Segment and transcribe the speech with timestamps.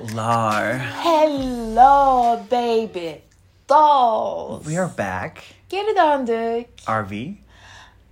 [0.00, 0.78] Hellolar.
[0.78, 3.20] Hello baby
[3.68, 4.64] dolls.
[4.64, 5.42] We are back.
[5.68, 6.68] Geri döndük.
[6.76, 7.34] We?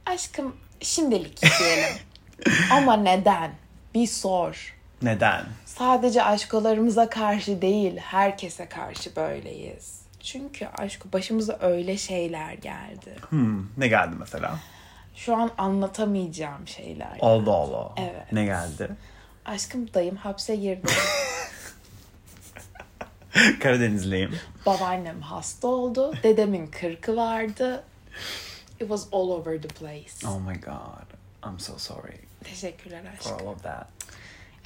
[0.07, 1.95] Aşkım şimdilik diyelim.
[2.73, 3.51] Ama neden?
[3.95, 4.75] Bir sor.
[5.03, 5.45] Neden?
[5.67, 10.03] Sadece aşkolarımıza karşı değil, herkese karşı böyleyiz.
[10.21, 13.17] Çünkü aşkı başımıza öyle şeyler geldi.
[13.29, 14.59] Hmm, ne geldi mesela?
[15.17, 17.19] Şu an anlatamayacağım şeyler.
[17.21, 17.93] Allah Allah.
[17.97, 18.33] Evet.
[18.33, 18.89] Ne geldi?
[19.45, 20.87] Aşkım dayım hapse girdi.
[23.61, 24.37] Karadenizliyim.
[24.67, 26.15] Babaannem hasta oldu.
[26.23, 27.85] Dedemin kırkı vardı.
[28.73, 30.29] It was all over the place.
[30.29, 31.09] Oh my god.
[31.47, 33.49] I'm so sorry Teşekkürler for aşkım.
[33.49, 33.87] all of that.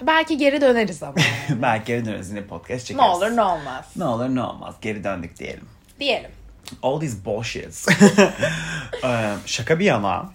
[0.02, 1.14] Belki geri döneriz ama.
[1.62, 3.06] Belki geri döneriz yine podcast çekeriz.
[3.08, 3.84] ne olur ne olmaz.
[3.96, 4.74] Ne olur ne olmaz.
[4.82, 5.64] Geri döndük diyelim.
[6.00, 6.30] Diyelim.
[6.82, 7.88] All these bullshits.
[9.04, 10.32] Ee, Şaka bir yana.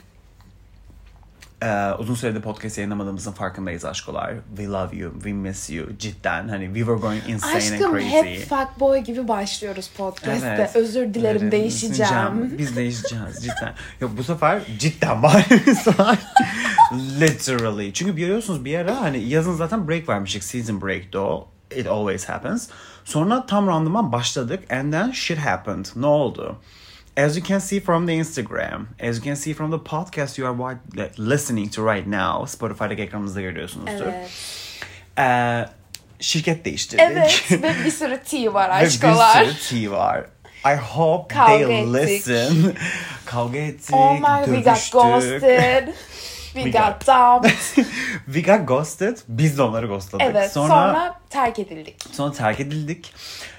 [1.63, 4.33] Ee, uzun süredir podcast yayınlamadığımızın farkındayız aşkolar.
[4.47, 5.85] We love you, we miss you.
[5.99, 8.07] Cidden hani we were going insane and Aşkım crazy.
[8.07, 10.55] hep fuckboy gibi başlıyoruz podcast'te.
[10.57, 10.75] Evet.
[10.75, 12.53] Özür dilerim Evet, değişeceğim.
[12.57, 13.73] Biz değişeceğiz cidden.
[14.01, 16.17] Yok bu sefer cidden bağırıyoruz var.
[17.19, 17.93] Literally.
[17.93, 20.43] Çünkü biliyorsunuz bir ara hani yazın zaten break vermiştik.
[20.43, 21.47] Season break'ti o.
[21.75, 22.69] It always happens.
[23.05, 24.71] Sonra tam randıman başladık.
[24.71, 25.85] And then shit happened.
[25.95, 26.59] Ne oldu?
[27.17, 30.45] As you can see from the Instagram, as you can see from the podcast you
[30.47, 30.79] are
[31.17, 34.05] listening to right now, Spotify'daki ekranınızda görüyorsunuzdur.
[34.05, 34.29] Evet.
[35.19, 35.65] Ee,
[36.19, 37.03] şirket değiştirdik.
[37.11, 39.47] Evet ve bir sürü T var Ve aşkolar.
[39.47, 40.25] bir sürü T var.
[40.65, 41.93] I hope Kavga they ettik.
[41.93, 42.53] listen.
[43.25, 44.91] Kavga ettik, Oh my we got dövüştük.
[44.93, 45.87] ghosted.
[46.53, 47.85] We, We got, got- dumped.
[48.25, 49.17] We got ghosted.
[49.27, 50.25] Biz de onları ghostladık.
[50.31, 51.99] Evet sonra, sonra, sonra, terk edildik.
[52.37, 53.13] terk edildik.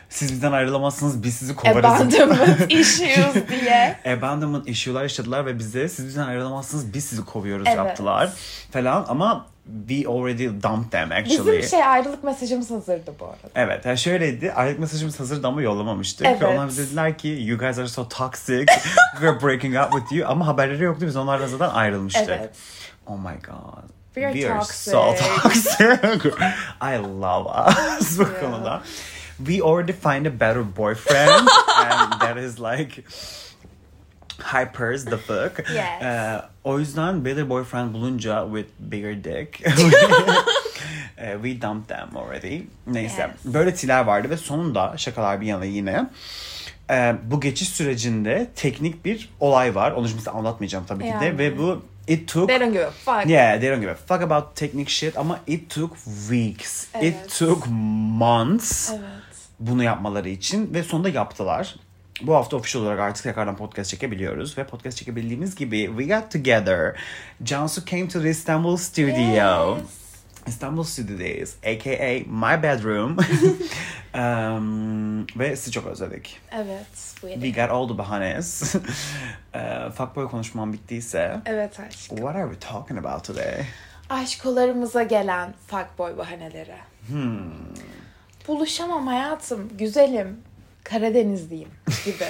[0.08, 1.22] Siz bizden ayrılamazsınız.
[1.22, 1.78] Biz sizi kovarız.
[1.84, 3.96] Abandonment issues diye.
[4.18, 6.94] Abandonment issue'lar yaşadılar ve bize siz bizden ayrılamazsınız.
[6.94, 7.76] Biz sizi kovuyoruz Evet.
[7.76, 8.32] yaptılar.
[8.72, 9.46] Falan ama
[9.88, 11.58] we already dumped them actually.
[11.58, 13.36] Bizim şey ayrılık mesajımız hazırdı bu arada.
[13.54, 14.52] Evet yani şöyleydi.
[14.52, 16.26] Ayrılık mesajımız hazırdı ama yollamamıştık.
[16.26, 16.42] Evet.
[16.42, 18.66] Ve onlar bize dediler ki you guys are so toxic.
[19.12, 20.28] We are breaking up with you.
[20.28, 21.06] Ama haberleri yoktu.
[21.06, 22.28] Biz onlarla zaten ayrılmıştık.
[22.28, 22.50] Evet.
[23.06, 23.88] Oh my god.
[24.14, 25.78] We are so toxic.
[26.02, 26.30] toxic.
[26.82, 27.48] I love
[28.00, 28.40] us bu Yeah.
[28.40, 28.82] konuda.
[29.38, 31.30] We already find a better boyfriend.
[31.78, 33.04] and that is like
[34.38, 35.58] hypers the fuck.
[35.74, 36.02] Yes.
[36.02, 39.62] Ee, o yüzden better boyfriend bulunca with bigger dick.
[41.18, 42.66] eh, we dumped them already.
[42.86, 43.20] Neyse.
[43.22, 43.54] Yes.
[43.54, 46.06] Böyle tiler vardı ve sonunda şakalar bir yana yine.
[46.90, 49.92] e, bu geçiş sürecinde teknik bir olay var.
[49.92, 51.24] Onu şimdi anlatmayacağım tabii ki de.
[51.24, 51.38] Yani.
[51.38, 53.26] Ve bu it took They don't give a fuck.
[53.30, 55.96] Yeah, they don't give a fuck about technical shit ama it took
[56.28, 56.84] weeks.
[56.84, 57.38] It Evet.
[57.38, 59.02] took months Evet.
[59.60, 61.76] Bunu yapmaları için ve sonunda yaptılar.
[62.22, 66.96] Bu hafta official olarak artık tekrardan podcast çekebiliyoruz ve podcast çekebildiğimiz gibi we got together.
[67.42, 69.78] Cansu came to the Istanbul studio.
[69.78, 69.98] Yes.
[70.48, 71.90] İstanbul Studios, aka
[72.26, 73.16] my bedroom.
[74.14, 76.40] um, ve sizi çok özledik.
[76.52, 77.14] Evet.
[77.22, 78.74] bu We got all the bahanes.
[79.54, 81.40] uh, fuckboy konuşmam bittiyse.
[81.46, 82.08] Evet aşk.
[82.08, 83.64] What are we talking about today?
[84.10, 86.76] Aşkolarımıza gelen fuckboy bahaneleri.
[87.08, 87.50] Hmm.
[88.48, 90.36] Buluşamam hayatım, güzelim,
[90.84, 91.68] Karadenizliyim
[92.04, 92.24] gibi.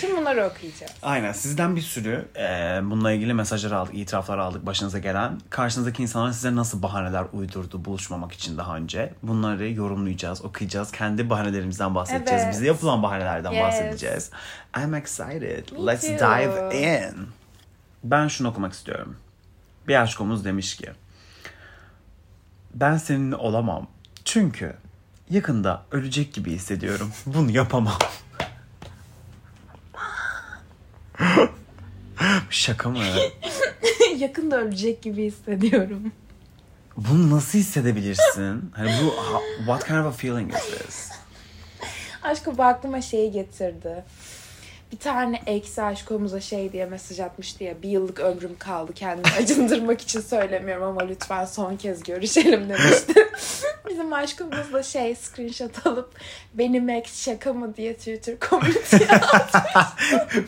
[0.00, 0.92] Şimdi bunları okuyacağız.
[1.02, 5.40] Aynen sizden bir sürü e, bununla ilgili mesajlar aldık, itiraflar aldık başınıza gelen.
[5.50, 9.14] Karşınızdaki insanlar size nasıl bahaneler uydurdu buluşmamak için daha önce.
[9.22, 10.92] Bunları yorumlayacağız, okuyacağız.
[10.92, 12.42] Kendi bahanelerimizden bahsedeceğiz.
[12.42, 12.54] Evet.
[12.54, 13.62] Bize yapılan bahanelerden Yes.
[13.62, 14.30] bahsedeceğiz.
[14.76, 15.72] I'm excited.
[15.72, 16.18] Me Let's too.
[16.18, 17.14] dive in.
[18.04, 19.16] Ben şunu okumak istiyorum.
[19.88, 20.90] Bir aşkomuz demiş ki.
[22.74, 23.86] Ben seninle olamam.
[24.24, 24.74] Çünkü
[25.30, 27.10] yakında ölecek gibi hissediyorum.
[27.26, 27.98] Bunu yapamam.
[32.50, 32.98] Şaka mı?
[34.18, 36.12] Yakında ölecek gibi hissediyorum.
[36.96, 38.72] Bunu nasıl hissedebilirsin?
[38.76, 41.08] Hani bu ha- what kind of a feeling is this?
[42.22, 44.04] Aşkım bu aklıma şeyi getirdi.
[44.92, 50.00] Bir tane eksi aşkomuza şey diye mesaj atmıştı ya bir yıllık ömrüm kaldı kendimi acındırmak
[50.00, 53.17] için söylemiyorum ama lütfen son kez görüşelim demişti.
[53.98, 56.14] Bizim aşkımız da şey screenshot alıp
[56.54, 59.08] benim ex şaka mı diye Twitter komüniteye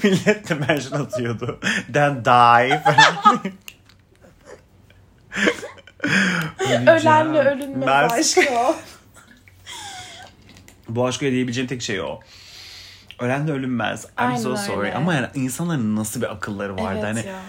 [0.02, 1.60] Millet de mention atıyordu.
[1.92, 3.42] Then die falan.
[6.88, 8.76] ölenle ölünmez Mers- aşk o.
[10.88, 12.20] Bu aşkı diyebileceğim tek şey o.
[13.18, 14.04] Ölen de ölünmez.
[14.04, 14.78] I'm Aynen so sorry.
[14.80, 14.94] öyle.
[14.94, 17.00] Ama yani insanların nasıl bir akılları vardı.
[17.04, 17.40] Evet hani ya.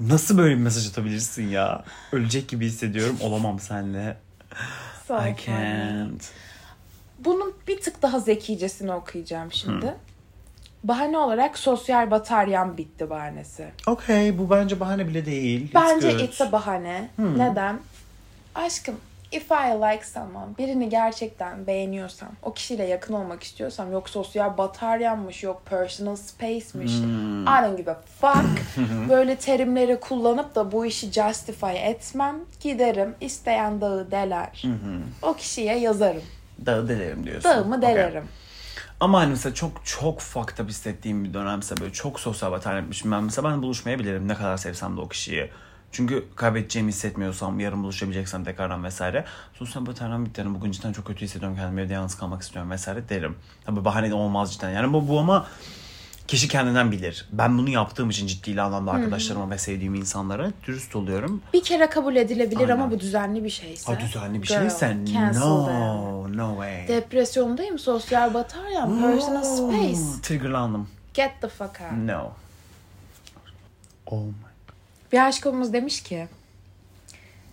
[0.00, 1.84] nasıl böyle bir mesaj atabilirsin ya?
[2.12, 3.16] Ölecek gibi hissediyorum.
[3.20, 4.16] Olamam seninle.
[5.06, 6.30] So I can't.
[7.18, 9.94] Bunun bir tık daha zekicesini okuyacağım şimdi.
[10.84, 13.68] Bahane olarak sosyal bataryam bitti bahanesi.
[13.86, 15.62] Okay, bu bence bahane bile değil.
[15.64, 16.20] It's Bence good.
[16.20, 17.08] it's a bahane.
[17.18, 17.80] Neden?
[18.54, 18.94] Aşkım
[19.32, 25.42] If I like someone, birini gerçekten beğeniyorsam, o kişiyle yakın olmak istiyorsam, yok sosyal bataryanmış,
[25.42, 27.42] yok personal space'miş, Hmm.
[27.42, 28.46] I don't give a fuck.
[29.08, 32.36] Böyle terimleri kullanıp da bu işi justify etmem.
[32.60, 34.62] Giderim, isteyen dağı deler.
[35.22, 36.22] O kişiye yazarım.
[36.66, 37.50] Dağı delerim diyorsun.
[37.50, 38.24] Dağımı delerim.
[39.00, 43.12] Ama hani mesela çok çok fucked up hissettiğim bir dönemse böyle çok sosyal batarya etmişim.
[43.12, 45.50] Ben mesela ben buluşmayabilirim ne kadar sevsem de o kişiyi.
[45.96, 49.24] Çünkü kaybedeceğimi hissetmiyorsam, yarın buluşabileceksem tekrardan vesaire.
[49.54, 50.40] Sosyal bataryan bitti.
[50.40, 53.36] Yani bugün cidden çok kötü hissediyorum kendimi evde yalnız kalmak istiyorum vesaire derim.
[53.64, 54.70] Tabii bahane de olmaz cidden.
[54.70, 55.46] Yani bu, bu ama
[56.28, 57.28] kişi kendinden bilir.
[57.32, 61.42] Ben bunu yaptığım için ciddi anlamda arkadaşlarıma ve sevdiğim insanlara dürüst oluyorum.
[61.52, 62.72] Bir kere kabul edilebilir Aynen.
[62.72, 63.92] ama bu düzenli bir şeyse.
[63.92, 64.96] Ha düzenli bir Girl, şeyse
[65.34, 66.36] no, them.
[66.36, 66.88] no way.
[66.88, 70.22] Depresyondayım, sosyal bataryan, personal space.
[70.22, 70.88] Triggerlandım.
[71.14, 71.92] Get the fuck out.
[72.06, 72.30] No.
[74.06, 74.45] Oh my.
[75.12, 76.28] Bir aşkımız demiş ki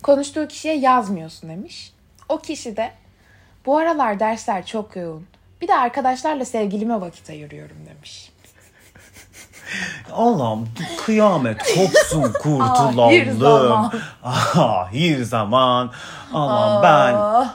[0.02, 1.92] konuştuğu kişiye yazmıyorsun demiş.
[2.28, 2.92] O kişi de
[3.66, 5.26] bu aralar dersler çok yoğun.
[5.60, 8.30] Bir de arkadaşlarla sevgilime vakit ayırıyorum demiş.
[10.12, 10.68] Allah'ım
[11.06, 12.98] kıyamet kopsun kurtulalım.
[13.00, 13.92] Ahir zaman.
[14.54, 15.92] Ahir zaman.
[16.32, 17.14] Allah'ım ben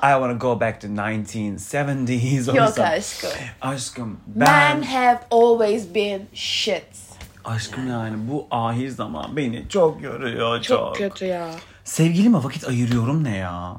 [0.09, 2.51] I wanna go back to 1970s.
[2.51, 3.29] or Yok aşkım.
[3.61, 6.98] Aşkım Men ben have always been shit.
[7.45, 10.77] Aşkım yani bu ahir zaman beni çok yoruyor çok.
[10.77, 11.49] Çok kötü ya.
[11.83, 13.75] Sevgilime vakit ayırıyorum ne ya?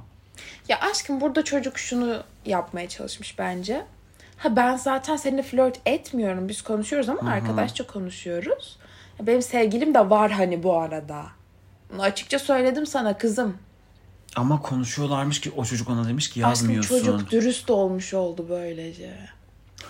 [0.69, 3.87] Ya aşkım burada çocuk şunu yapmaya çalışmış bence.
[4.37, 6.49] Ha ben zaten seninle flört etmiyorum.
[6.49, 8.79] Biz konuşuyoruz ama arkadaşça konuşuyoruz.
[9.21, 11.23] Ya Benim sevgilim de var hani bu arada.
[11.93, 13.57] Bunu açıkça söyledim sana kızım.
[14.37, 17.07] Ama konuşuyorlarmış ki o çocuk ona demiş ki Aşkım yazmıyorsun.
[17.07, 19.11] çocuk dürüst olmuş oldu böylece.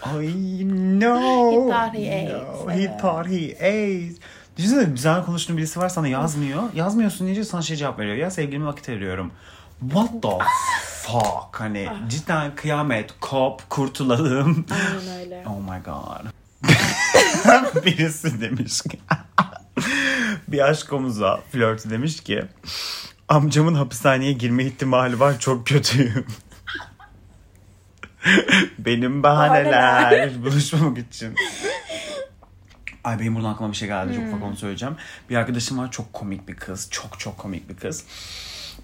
[0.02, 0.28] Ay
[1.00, 1.50] no.
[1.50, 3.00] He thought he ate, No, he evet.
[3.00, 4.14] thought he ate.
[4.56, 6.62] Düşünsene güzel konuştuğun birisi var sana yazmıyor.
[6.74, 8.16] Yazmıyorsun deyince sana şey cevap veriyor.
[8.16, 9.32] Ya sevgilime vakit ayırıyorum.
[9.80, 10.44] What the
[11.02, 11.60] fuck?
[11.60, 12.08] Hani Ah.
[12.08, 14.66] cidden kıyamet, kop, kurtulalım.
[14.70, 15.44] Aynen öyle.
[15.48, 16.24] Oh my god.
[17.84, 18.98] Birisi demiş ki.
[20.48, 22.44] bir aşk omuza flörtü demiş ki.
[23.28, 26.26] Amcamın hapishaneye girme ihtimali var çok kötüyüm.
[28.78, 31.34] Benim bahaneler buluşmamak için.
[33.04, 34.14] Ay benim buradan aklıma bir şey geldi.
[34.14, 34.96] Çok ufak onu söyleyeceğim.
[35.30, 36.88] Bir arkadaşım var çok komik bir kız.
[36.90, 38.04] Çok çok komik bir kız.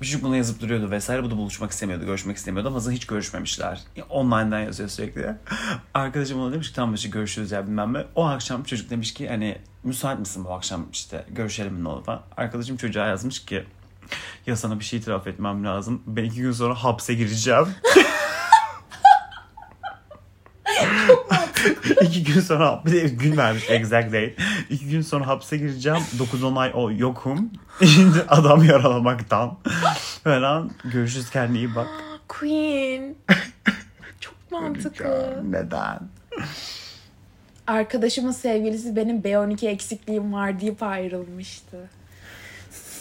[0.00, 1.23] Bir çocuk buna yazıp duruyordu vesaire.
[1.23, 3.81] Bu da buluşmak istemiyordu, görüşmek istemiyordu ama hiç görüşmemişler.
[4.11, 5.27] Online'dan yazıyor sürekli.
[5.94, 8.05] Arkadaşım ona demiş ki tamam işte görüşürüz ya bilmem ne.
[8.15, 12.05] O akşam çocuk demiş ki hani müsait misin bu akşam işte görüşelim mi ne olur
[12.05, 12.23] falan.
[12.37, 13.65] Arkadaşım çocuğa yazmış ki
[14.47, 16.03] ya sana bir şey itiraf etmem lazım.
[16.06, 17.67] Ben iki gün sonra hapse gireceğim.
[22.02, 24.34] İki gün sonra bir de gün vermiş exact date.
[24.70, 25.99] İki gün sonra hapse gireceğim.
[26.19, 27.50] 9-10 ay o yokum.
[27.84, 29.58] Şimdi adam yaralamaktan.
[30.25, 31.88] Falan görüşürüz kendine iyi bak.
[32.28, 33.17] Queen.
[34.20, 35.43] Çok mantıklı.
[35.50, 35.99] Neden?
[37.67, 41.90] Arkadaşımın sevgilisi benim B12 eksikliğim var deyip ayrılmıştı.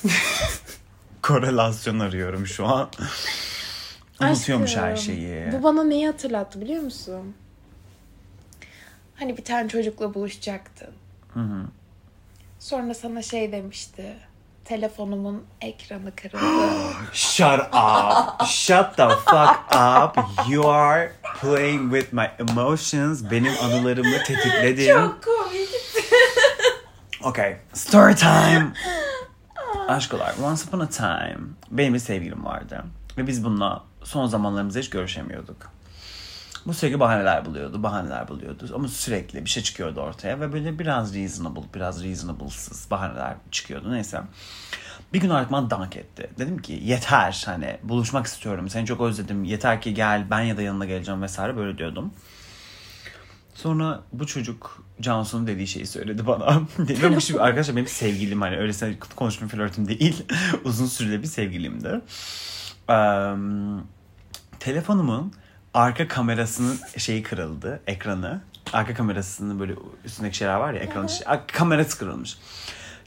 [1.22, 2.90] Korelasyon arıyorum şu an.
[4.22, 5.52] Unutuyormuş her Aşkım, şeyi.
[5.52, 7.36] Bu bana neyi hatırlattı biliyor musun?
[9.16, 10.90] Hani bir tane çocukla buluşacaktın.
[12.60, 14.14] Sonra sana şey demişti.
[14.66, 16.94] Telefonumun ekranı kırıldı.
[17.14, 18.46] Shut up.
[18.48, 20.26] Shut the fuck up.
[20.50, 21.12] You are
[21.42, 23.32] playing with my emotions.
[23.32, 24.94] Benim anılarımı tetikledin.
[24.94, 25.70] Çok komik.
[27.24, 27.58] Okay.
[27.74, 28.74] Story time.
[29.88, 30.36] Aşkolar.
[30.44, 31.38] Once upon a time.
[31.72, 32.84] Benim bir sevgilim vardı.
[33.18, 35.72] Ve biz bununla son zamanlarımızda hiç görüşemiyorduk.
[36.66, 38.72] Bu sürekli bahaneler buluyordu, bahaneler buluyordu.
[38.76, 43.92] Ama sürekli bir şey çıkıyordu ortaya ve böyle biraz reasonable, biraz reasonable'sız bahaneler çıkıyordu.
[43.92, 44.22] Neyse.
[45.14, 46.30] Bir gün bana dank etti.
[46.38, 48.70] Dedim ki yeter hani buluşmak istiyorum.
[48.70, 49.44] Seni çok özledim.
[49.44, 52.14] Yeter ki gel ben ya da yanına geleceğim vesaire böyle diyordum.
[53.54, 56.62] Sonra bu çocuk Cansu'nun dediği şeyi söyledi bana.
[56.80, 60.26] Ve bu şimdi arkadaşlar benim sevgilim hani öylesine konuşma flörtüm değil.
[60.64, 62.02] Uzun süreli bir sevgilimdi.
[62.90, 63.36] Eee,
[64.60, 65.34] telefonumun
[65.76, 67.80] arka kamerasının şeyi kırıldı.
[67.88, 68.42] Ekranı.
[68.74, 69.74] Arka kamerasının böyle
[70.06, 72.38] üstündeki şeyler var ya ekranın şey- kamerası kırılmış.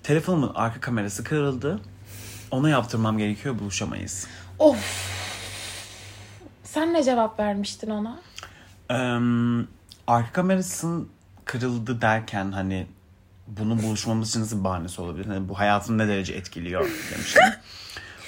[0.02, 1.80] Telefonumun arka kamerası kırıldı.
[2.50, 4.26] Ona yaptırmam gerekiyor buluşamayız.
[4.58, 4.76] Of.
[6.64, 8.18] Sen ne cevap vermiştin ona?
[8.90, 9.66] Eee,
[10.06, 11.08] arka kamerasının
[11.44, 12.86] kırıldı derken hani
[13.46, 15.26] bunun buluşmamız için nasıl bahanesi olabilir?
[15.26, 17.42] Hani bu hayatını ne derece etkiliyor demiştim.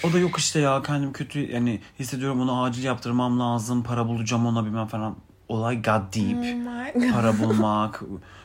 [0.04, 4.47] O da yok işte ya kendim kötü yani hissediyorum onu acil yaptırmam lazım para bulacağım
[4.47, 5.16] ona bilmem falan.
[5.49, 6.37] olay got deep.
[6.37, 7.12] Oh God.
[7.12, 8.02] para bulmak,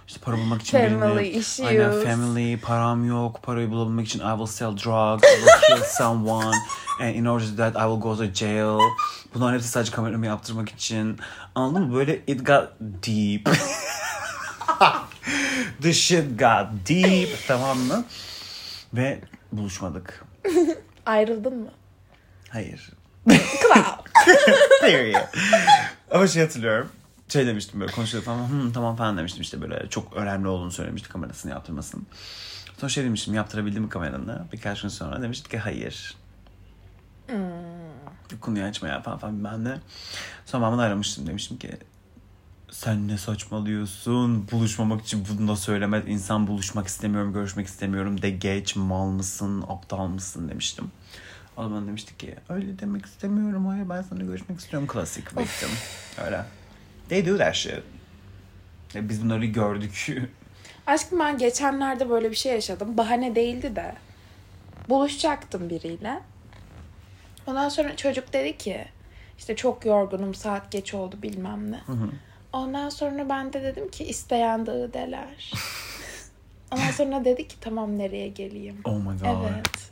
[0.08, 1.68] işte para bulmak için Family birini, issues.
[1.70, 6.56] aynen family, param yok, parayı bulabilmek için I will sell drugs, I will kill someone,
[7.00, 8.80] and in order to that I will go to jail.
[9.34, 11.18] Bunların hepsi sadece kameramı yaptırmak için.
[11.56, 11.96] Anladın mı?
[11.96, 13.50] Böyle it got deep.
[15.82, 17.30] The shit got deep.
[17.48, 18.06] Tamam mı?
[18.94, 19.22] Ve
[19.52, 20.26] buluşmadık.
[21.06, 21.72] Ayrıldın mı?
[22.50, 22.90] Hayır.
[24.82, 25.22] Period.
[26.12, 26.90] Ama şey hatırlıyorum.
[27.30, 28.48] Şey demiştim böyle konuşuyorduk falan.
[28.48, 32.02] Hı, tamam falan demiştim işte böyle çok önemli olduğunu söylemişti kamerasını yaptırmasını.
[32.78, 34.46] Sonra şey demiştim yaptırabildim mi kameranı?
[34.54, 36.16] Birkaç gün sonra demişti ki hayır.
[38.42, 39.78] Konuyu açma ya falan falan bilmem ne.
[40.46, 41.78] Sonra ben bunu aramıştım demiştim ki
[42.76, 44.48] sen ne saçmalıyorsun?
[44.52, 46.04] Buluşmamak için bunu da söylemez.
[46.08, 50.92] İnsan buluşmak istemiyorum, görüşmek istemiyorum de geç, mal mısın, aptal mısın demiştim.
[51.58, 53.66] O da bana demişti ki öyle demek istemiyorum.
[53.68, 54.88] Hayır ben sana görüşmek istiyorum.
[54.88, 55.70] Klasik victim.
[56.26, 56.46] Öyle.
[57.10, 57.84] They do that shit.
[58.96, 60.18] E, Biz bunları gördük.
[60.88, 62.98] Aşkım ben geçenlerde böyle bir şey yaşadım.
[62.98, 63.96] Bahane değildi de.
[64.90, 66.20] Buluşacaktım biriyle.
[67.48, 68.86] Ondan sonra çocuk dedi ki
[69.38, 71.80] işte çok yorgunum saat geç oldu bilmem ne.
[72.56, 75.52] Ondan sonra ben de dedim ki isteyen dağı deler.
[76.72, 78.82] Ondan sonra dedi ki tamam nereye geleyim.
[78.86, 79.52] Oh my god.
[79.52, 79.92] Evet.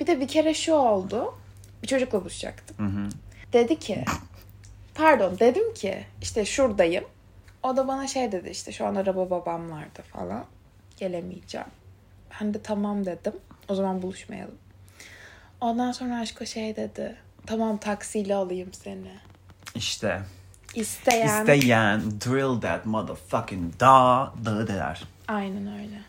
[0.00, 1.34] Bir de bir kere şu oldu.
[1.82, 2.78] Bir çocukla buluşacaktım.
[2.78, 3.08] Hı hı.
[3.52, 4.04] Dedi ki
[4.94, 7.04] pardon dedim ki işte şuradayım.
[7.62, 10.44] O da bana şey dedi işte şu an araba babamlarda falan.
[10.96, 11.66] Gelemeyeceğim.
[12.40, 13.34] Ben de tamam dedim.
[13.68, 14.58] O zaman buluşmayalım.
[15.60, 17.16] Ondan sonra aşko şey dedi.
[17.46, 19.12] Tamam taksiyle alayım seni.
[19.74, 20.22] İşte.
[20.74, 21.40] İsteyen.
[21.40, 25.02] İsteyen drill that motherfucking da dağı deler.
[25.28, 26.00] Aynen öyle.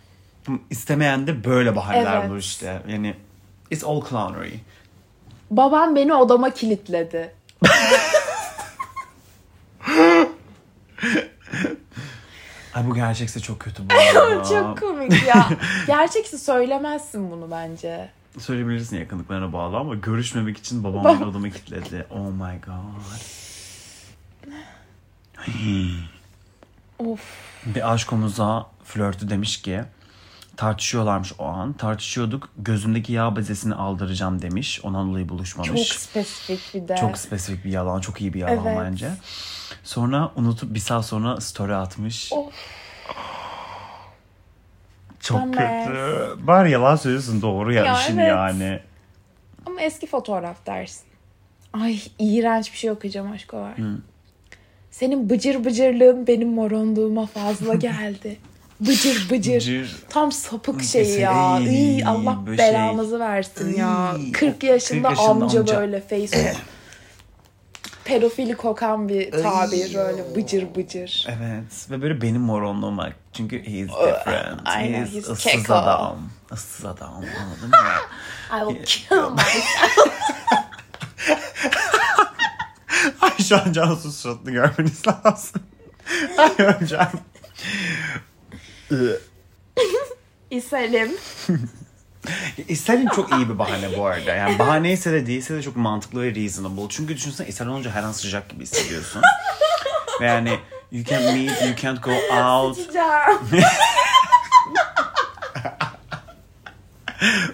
[0.70, 2.30] İstemeyen de böyle bahaneler Evet.
[2.30, 2.82] bulur işte.
[2.88, 3.16] Yani
[3.72, 4.54] it's all clownery.
[5.52, 7.36] Babam beni odama kilitledi.
[12.74, 13.94] Ay bu gerçekse çok kötü bu.
[14.50, 15.50] Çok komik ya.
[15.88, 18.10] Gerçekse söylemezsin bunu bence.
[18.40, 22.06] Söyleyebilirsin yakınlıklarına bağlı ama görüşmemek için babam beni odama kilitledi.
[22.10, 23.22] Oh my god.
[27.00, 27.22] Of.
[27.66, 29.82] Bir aşkomuza flörtü demiş ki
[30.58, 31.74] tartışıyorlarmış o an.
[31.74, 32.50] Tartışıyorduk.
[32.58, 34.80] Gözümdeki yağ bezesini aldıracağım demiş.
[34.84, 35.90] Ondan dolayı Çok buluşmamış.
[35.90, 36.96] spesifik bir de.
[36.98, 38.02] Çok spesifik bir yalan.
[38.02, 38.78] Çok iyi bir yalan Evet.
[38.82, 39.12] bence.
[39.84, 42.34] Sonra unutup bir saat sonra story atmış.
[42.34, 42.54] Of.
[45.20, 45.88] Çok Dumbass.
[45.88, 46.48] kötü.
[46.48, 48.30] Bari yalan söylüyorsun doğru ya, Ya işin evet.
[48.30, 48.80] yani.
[49.66, 51.04] Ama eski fotoğraf dersin.
[51.74, 53.74] Ay iğrenç bir şey okuyacağım aşk var.
[54.92, 58.38] Senin bıcır bıcırlığın benim moronluğuma fazla geldi.
[58.80, 59.56] Bıcır bıcır.
[59.56, 59.96] Bıcır.
[60.10, 61.32] Tam sapık şey ya.
[61.32, 61.66] ay,
[61.98, 62.58] İy, Allah şey.
[62.58, 63.88] belanızı versin ya.
[63.90, 65.78] Ay, 40 yaşında, 40 yaşında amca, amca.
[65.80, 66.54] böyle face
[68.06, 71.28] pedofili kokan bir tabir böyle bıcır bıcır.
[71.30, 73.10] Evet ve böyle benim moronluğuma.
[73.34, 74.62] Çünkü he is different.
[74.66, 76.18] aynen, he is ıssız adam.
[76.54, 77.76] Issız adam anladın mı?
[78.72, 80.12] I will kill myself.
[83.22, 85.62] Ay şu an Cansu'nun suratını görmeniz lazım.
[86.38, 87.08] Ay öleceğim.
[88.92, 89.20] Iı.
[90.50, 91.12] İselim.
[92.68, 94.36] İshal'in çok iyi bir bahane bu arada.
[94.36, 96.90] Yani bahaneyse de değilse de çok mantıklı ve reasonable.
[96.90, 99.22] Çünkü düşünsene ishal olunca her an sıcak gibi hissediyorsun.
[100.22, 100.60] ve yani
[100.92, 102.78] you can't meet, you can't go out.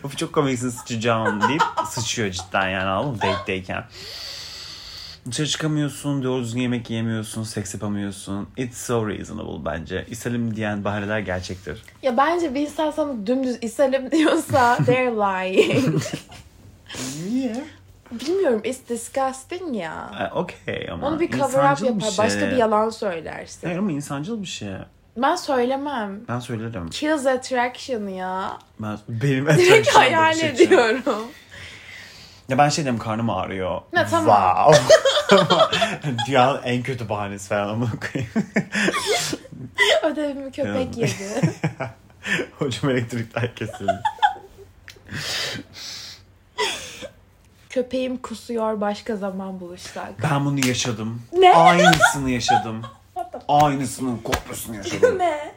[0.03, 3.21] Of çok komiksin sıçacağım deyip sıçıyor cidden yani anladın mı?
[3.21, 3.83] Date'deyken.
[5.31, 8.50] Dışarı çıkamıyorsun, doğru düzgün yemek yiyemiyorsun, seks yapamıyorsun.
[8.57, 10.05] It's so reasonable bence.
[10.10, 11.84] İshalim diyen bahaneler gerçektir.
[12.03, 16.01] Ya bence bir insan sana dümdüz iselim diyorsa they're lying.
[17.29, 17.63] Niye?
[18.12, 20.29] Bilmiyorum it's disgusting ya.
[20.36, 22.15] Okey ama Onu bir cover up yapar.
[22.17, 22.51] Başka şey.
[22.51, 23.67] bir yalan söylersin.
[23.67, 24.69] Hayır ama insancıl bir şey.
[25.17, 26.19] Ben söylemem.
[26.29, 26.89] Ben söylerim.
[26.89, 28.57] Kills attraction ya.
[28.79, 31.01] Ben, benim Direkt attraction'da hayal bir ediyorum.
[32.50, 33.81] Ya ben şey dedim karnım ağrıyor.
[33.93, 34.74] Ne, tamam.
[34.74, 34.96] Wow.
[36.27, 38.31] Dünyanın en kötü bahanesi falan ama koyayım.
[40.03, 41.13] Ödevimi köpek yedi.
[42.60, 44.01] Hocam elektrikler kesildi.
[47.69, 50.24] Köpeğim kusuyor başka zaman buluşsak.
[50.24, 51.22] Ben bunu yaşadım.
[51.38, 51.53] Ne?
[51.53, 52.81] Aynısını yaşadım.
[53.48, 55.19] Aynısının kopyasını yaşadım.
[55.19, 55.51] ne?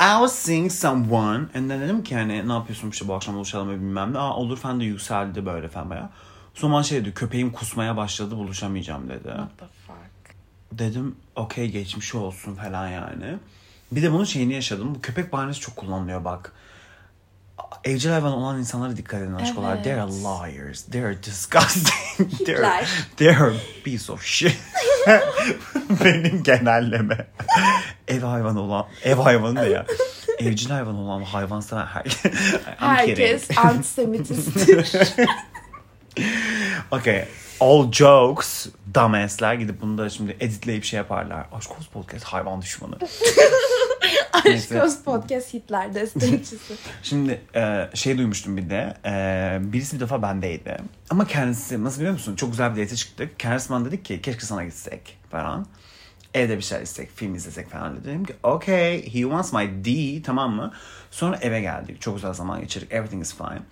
[0.00, 3.70] I was seeing someone and then dedim ki hani ne yapıyorsun işte bu akşam buluşalım
[3.70, 4.18] ve bilmem ne.
[4.18, 6.10] Aa olur falan da yükseldi böyle falan baya.
[6.62, 9.28] Bana şey dedi köpeğim kusmaya başladı buluşamayacağım dedi.
[9.28, 10.36] What the fuck?
[10.72, 13.38] Dedim okey geçmiş olsun falan yani.
[13.92, 14.94] Bir de bunun şeyini yaşadım.
[14.94, 16.52] Bu köpek bahanesi çok kullanılıyor bak.
[17.84, 19.74] Evcil hayvan olan insanlara dikkat edin aşkolar.
[19.74, 19.84] Evet.
[19.84, 20.82] They're liars.
[20.82, 22.30] They're disgusting.
[22.46, 22.88] they're, Hitler.
[23.16, 24.56] they're a piece of shit.
[26.04, 27.26] Benim genelleme.
[28.08, 29.86] Ev hayvanı olan, ev hayvanı ne ya?
[30.38, 32.04] Evcil hayvan olan hayvan seven her...
[32.04, 32.38] Kidding.
[32.78, 34.94] Herkes antisemitisttir.
[36.90, 37.24] Okay.
[37.60, 41.46] All jokes, dumbassler gidip bunu da şimdi editleyip şey yaparlar.
[41.52, 42.94] Aşk olsun podcast hayvan düşmanı.
[44.32, 46.74] Aşk olsun podcast Hitler destekçisi.
[47.02, 48.94] Şimdi e, şey duymuştum bir de.
[49.04, 50.76] E, birisi bir defa bendeydi.
[51.10, 52.36] Ama kendisi nasıl biliyor musun?
[52.36, 53.38] Çok güzel bir date çıktık.
[53.38, 55.66] Kendisi bana dedik ki keşke sana gitsek falan.
[56.34, 60.54] Evde bir şeyler izlesek, film izlesek falan dedim ki okay, he wants my D tamam
[60.54, 60.72] mı?
[61.10, 62.00] Sonra eve geldik.
[62.00, 62.92] Çok güzel zaman geçirdik.
[62.92, 63.62] Everything is fine.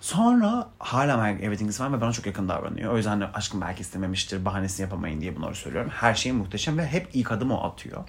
[0.00, 2.92] Sonra hala everything is fine ve bana çok yakın davranıyor.
[2.92, 5.90] O yüzden hani aşkım belki istememiştir, bahanesini yapamayın diye bunları söylüyorum.
[5.94, 8.04] Her şey muhteşem ve hep ilk adım o atıyor.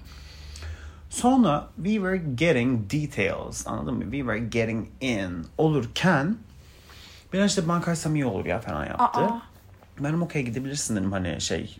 [1.10, 4.02] Sonra we were getting details anladın mı?
[4.02, 6.36] We were getting in olurken
[7.32, 9.20] biraz işte bankaj samimi olur ya falan yaptı.
[9.20, 9.42] Aa.
[10.00, 11.78] Benim okey gidebilirsin dedim hani şey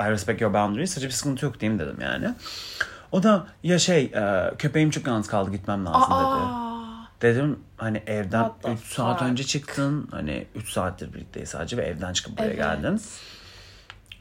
[0.00, 0.90] I respect your boundaries.
[0.90, 2.34] Sadece bir sıkıntı yok mi dedim yani.
[3.12, 4.12] O da ya şey
[4.58, 6.24] köpeğim çok yalnız kaldı gitmem lazım dedi.
[6.24, 7.06] Aa.
[7.22, 10.08] Dedim hani evden What the 3 saat önce çıktın.
[10.10, 12.56] Hani 3 saattir birlikteyiz sadece ve evden çıkıp buraya Evet.
[12.56, 13.00] geldin.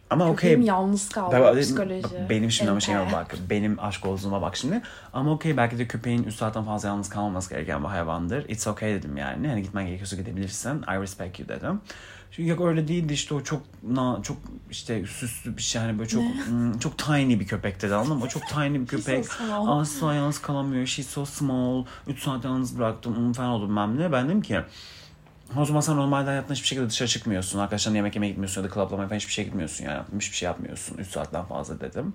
[0.10, 0.36] Ama okey.
[0.36, 2.04] Köpeğim yalnız kaldı Bak- psikoloji.
[2.04, 3.36] bak, Benim şimdi ama şeyime bak.
[3.50, 4.82] Benim aşk olduğuma bak şimdi.
[5.14, 8.50] Ama okey belki de köpeğin 3 saatten fazla yalnız kalmaması gereken bir hayvandır.
[8.50, 9.48] It's okay dedim yani.
[9.48, 10.82] Hani gitmen gerekiyorsa gidebilirsin.
[10.82, 11.82] I respect you dedim.
[12.36, 14.38] Çünkü yok öyle değildi işte o çok na, çok
[14.72, 18.24] işte süslü bir şey hani böyle çok hmm, çok tiny bir köpek dedi anladın mı?
[18.25, 19.25] O çok tiny bir köpek.
[19.25, 19.80] small.
[19.80, 20.86] Asla yalnız kalamıyor.
[20.86, 21.86] She's so small.
[22.08, 24.12] 3 saat yalnız bıraktım hmm, falan oldu bilmem ne.
[24.12, 24.60] Ben dedim ki
[25.58, 27.60] o zaman sen normalde hayatında hiçbir şekilde dışarı çıkmıyorsun.
[27.60, 30.04] Arkadaşlarına yemek yemeye gitmiyorsun ya da clublamaya falan hiçbir şey gitmiyorsun yani.
[30.15, 30.98] Hiçbir şey yapmıyorsun.
[30.98, 32.13] 3 saatten fazla dedim.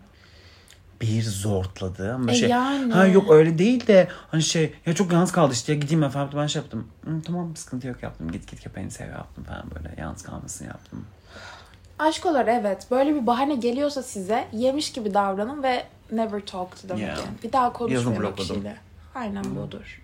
[1.00, 2.92] Bir zortladı ama E şey yani.
[2.92, 6.30] ha yok öyle değil de hani şey ya çok yalnız kaldı işte ya gideyim falan
[6.36, 6.88] ben şey yaptım.
[7.04, 11.04] Hı, tamam sıkıntı yok yaptım git git köpeğini sev yaptım falan böyle yalnız kalmasını yaptım.
[11.98, 12.86] Aşk olur evet.
[12.90, 17.18] Böyle bir bahane geliyorsa size yemiş gibi davranın ve never talk to them Yeah.
[17.18, 17.28] again.
[17.44, 18.76] Bir daha konuşmayın o kişiyle.
[19.14, 20.02] Aynen budur.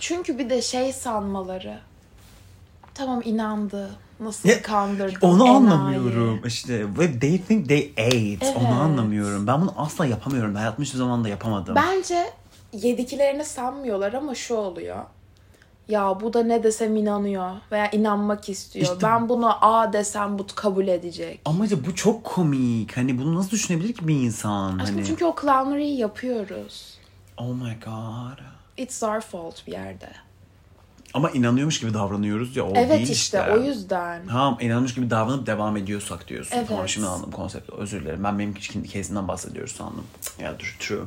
[0.00, 1.78] Çünkü bir de şey sanmaları.
[2.94, 3.90] Tamam inandı.
[4.20, 5.18] Nasıl Ya, kandırdı.
[5.20, 5.56] Onu enayi.
[5.56, 8.56] anlamıyorum işte ve they think they ate Evet.
[8.60, 9.46] onu anlamıyorum.
[9.46, 10.54] Ben bunu asla yapamıyorum.
[10.54, 11.74] Hayatımda hiçbir zaman da yapamadım.
[11.74, 12.30] Bence
[12.72, 15.04] yediklerini sanmıyorlar ama şu oluyor.
[15.88, 18.82] Ya bu da ne desem inanıyor veya inanmak istiyor.
[18.84, 21.40] İşte- Ben bunu A desem bu kabul edecek.
[21.44, 22.96] Ama işte bu çok komik.
[22.96, 24.78] Hani bunu nasıl düşünebilir ki bir insan?
[24.78, 26.98] Aşkım hani çünkü o clownery'i yapıyoruz.
[27.36, 28.38] oh my god.
[28.76, 30.08] It's our fault bir yerde.
[31.14, 33.52] Ama inanıyormuş gibi davranıyoruz ya o evet değil işte, işte.
[33.52, 34.22] o yüzden.
[34.28, 36.56] Tamam inanmış gibi davranıp devam ediyorsak diyorsun.
[36.56, 36.68] Evet.
[36.68, 37.72] Tamam şimdi anladım konsepti.
[37.74, 38.24] Özür dilerim.
[38.24, 40.04] Ben benim kesimden bahsediyoruz sandım.
[40.38, 41.04] Ya dur true.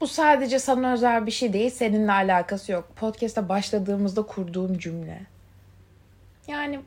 [0.00, 1.70] Bu sadece sana özel bir şey değil.
[1.70, 2.96] Seninle alakası yok.
[2.96, 5.26] Podcast'a başladığımızda kurduğum cümle.
[6.48, 6.80] Yani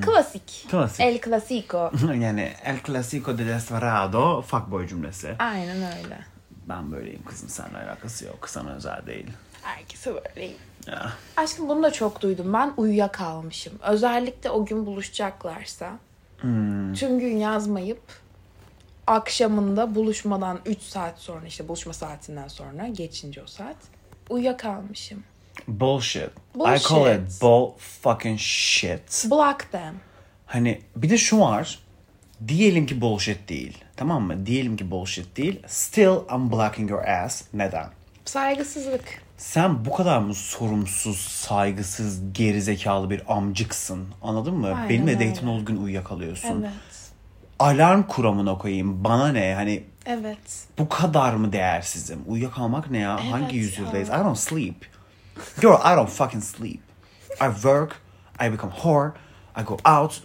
[0.00, 0.64] klasik.
[0.64, 0.70] Hmm.
[0.70, 1.00] Klasik.
[1.00, 1.92] El clasico.
[2.20, 5.34] yani El Clasico de Desperado fuckboy cümlesi.
[5.38, 6.18] Aynen öyle.
[6.68, 8.48] Ben böyleyim kızım seninle alakası yok.
[8.48, 9.26] Sana özel değil.
[9.62, 10.50] Herkese böyle.
[10.88, 11.12] Ya.
[11.36, 12.52] Aşkım bunu da çok duydum.
[12.52, 13.72] Ben uyuyakalmışım.
[13.82, 15.90] Özellikle o gün buluşacaklarsa.
[16.40, 16.94] Hmm.
[16.94, 18.00] Tüm gün yazmayıp
[19.06, 23.76] akşamında buluşmadan 3 saat sonra işte buluşma saatinden sonra geçince o saat
[24.30, 25.22] uyuyakalmışım.
[25.68, 26.22] Bullshit.
[26.54, 26.88] I Bullshit.
[26.88, 29.24] call it bull fucking shit.
[29.30, 29.94] Block them.
[30.46, 31.78] Hani bir de şu var.
[32.48, 33.84] Diyelim ki bullshit değil.
[33.96, 34.46] Tamam mı?
[34.46, 35.62] Diyelim ki bullshit değil.
[35.66, 37.42] Still I'm blocking your ass.
[37.54, 37.86] Neden?
[38.24, 39.22] Saygısızlık.
[39.38, 44.08] Sen bu kadar mı sorumsuz, saygısız, gerizekalı bir amcıksın?
[44.22, 44.66] Anladın mı?
[44.66, 45.30] Aynen Benimle öyle.
[45.30, 46.60] date'in olduğu gün uyuyakalıyorsun.
[46.62, 46.72] Evet.
[47.58, 49.04] Alarm kuramına koyayım.
[49.04, 49.54] Bana ne?
[49.54, 50.66] Hani Evet.
[50.78, 52.18] bu kadar mı değersizim?
[52.26, 53.18] Uyuyakalmak ne ya?
[53.22, 53.62] Evet Hangi ya.
[53.62, 54.08] yüzyıldayız?
[54.08, 54.86] I don't sleep.
[55.60, 56.80] Girl, I don't fucking sleep.
[57.40, 57.96] I work,
[58.46, 59.10] I become whore,
[59.60, 60.22] I go out,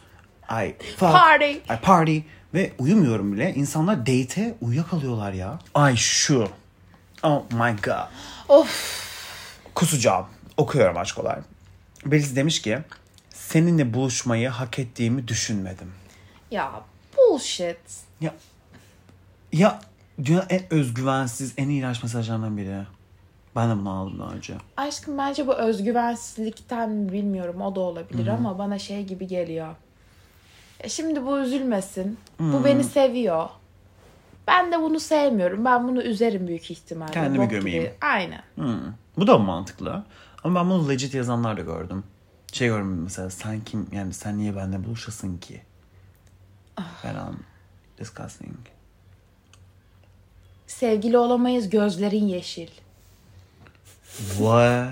[0.52, 1.52] I fuck, Party.
[1.52, 2.20] I party
[2.54, 3.54] ve uyumuyorum bile.
[3.54, 5.60] İnsanlar date'e uyuyakalıyorlar ya.
[5.74, 6.48] Ay şu.
[7.24, 8.08] Oh my god.
[8.50, 9.04] Of.
[9.76, 10.26] Kusacağım.
[10.58, 11.40] Okuyorum aşkolar.
[12.06, 12.80] Birisi demiş ki
[13.30, 15.92] seninle buluşmayı hak ettiğimi düşünmedim.
[16.52, 16.72] Ya
[17.18, 17.78] bullshit.
[18.22, 18.34] Ya
[19.54, 19.80] ya
[20.26, 22.84] dünyanın en özgüvensiz, en iğrenç mesajlarından biri.
[23.56, 24.54] Ben de bunu aldım daha önce.
[24.78, 29.76] Aşkım bence bu özgüvensizlikten mi bilmiyorum o da olabilir ama bana şey gibi geliyor.
[30.80, 32.18] E şimdi bu üzülmesin.
[32.40, 33.50] Bu beni seviyor.
[34.48, 35.66] Ben de bunu sevmiyorum.
[35.66, 37.12] Ben bunu üzerim büyük ihtimalle.
[37.12, 37.60] Kendimi Bok gibi.
[37.60, 37.92] gömeyim.
[38.02, 38.44] Aynen.
[38.56, 38.80] Hmm.
[39.18, 40.04] Bu da mantıklı.
[40.44, 42.04] Ama ben bunu legit yazanlar da gördüm.
[42.54, 45.62] Şey gördüm mesela sen kim yani sen niye benimle buluşasın ki?
[47.02, 47.36] Falan.
[47.98, 48.56] Disgusting.
[50.68, 52.70] Sevgili olamayız gözlerin yeşil.
[54.18, 54.90] What?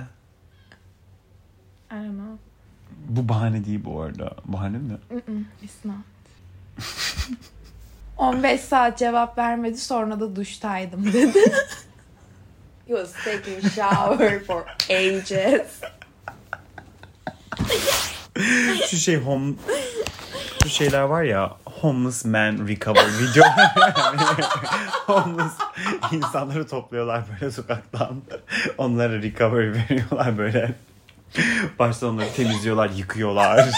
[1.91, 2.37] I don't know.
[3.07, 4.35] Bu bahane değil bu arada.
[4.45, 4.97] Bahane mi?
[5.11, 5.95] Mm-mm, it's not.
[8.21, 11.39] 15 saat cevap vermedi sonra da duştaydım dedi.
[12.87, 15.81] He was taking shower for ages.
[18.89, 19.53] Şu şey home
[20.63, 23.43] şu şeyler var ya homeless man recover video.
[25.05, 25.53] homeless
[26.11, 28.21] insanları topluyorlar böyle sokaktan.
[28.77, 30.73] Onlara recovery veriyorlar böyle.
[31.79, 33.69] Başta onları temizliyorlar, yıkıyorlar.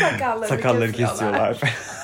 [0.00, 1.52] Sakallarını Sakalları kesiyorlar.
[1.52, 1.97] kesiyorlar.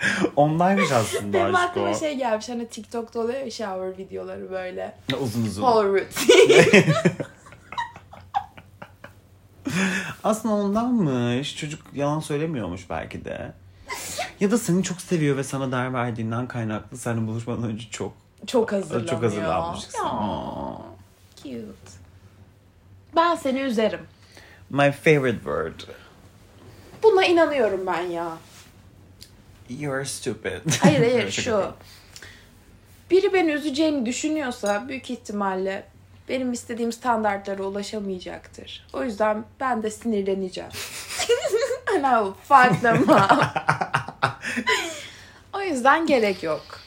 [0.36, 1.94] Onlaymış aslında Benim aşk aklıma o.
[1.94, 4.94] şey gelmiş hani TikTok'ta oluyor ya shower videoları böyle.
[5.20, 5.62] Uzun uzun.
[5.62, 6.84] Routine.
[10.24, 11.56] Aslında ondanmış.
[11.56, 13.52] Çocuk yalan söylemiyormuş belki de.
[14.40, 18.12] Ya da seni çok seviyor ve sana değer verdiğinden kaynaklı seninle buluşmadan önce çok
[18.46, 19.08] Çok hazırlanıyor.
[19.10, 19.22] çok
[20.04, 20.76] Aa.
[21.36, 21.58] Cute.
[23.16, 24.00] Ben seni üzerim.
[24.70, 25.80] My favorite word.
[27.02, 28.28] Buna inanıyorum ben ya.
[29.68, 30.72] You're stupid.
[30.80, 31.72] Hayır hayır şu.
[33.10, 35.84] Biri beni üzeceğini düşünüyorsa büyük ihtimalle
[36.28, 38.86] benim istediğim standartlara ulaşamayacaktır.
[38.92, 40.70] O yüzden ben de sinirleneceğim.
[41.94, 43.42] And I will fuck them up.
[45.52, 46.80] o yüzden gerek yok.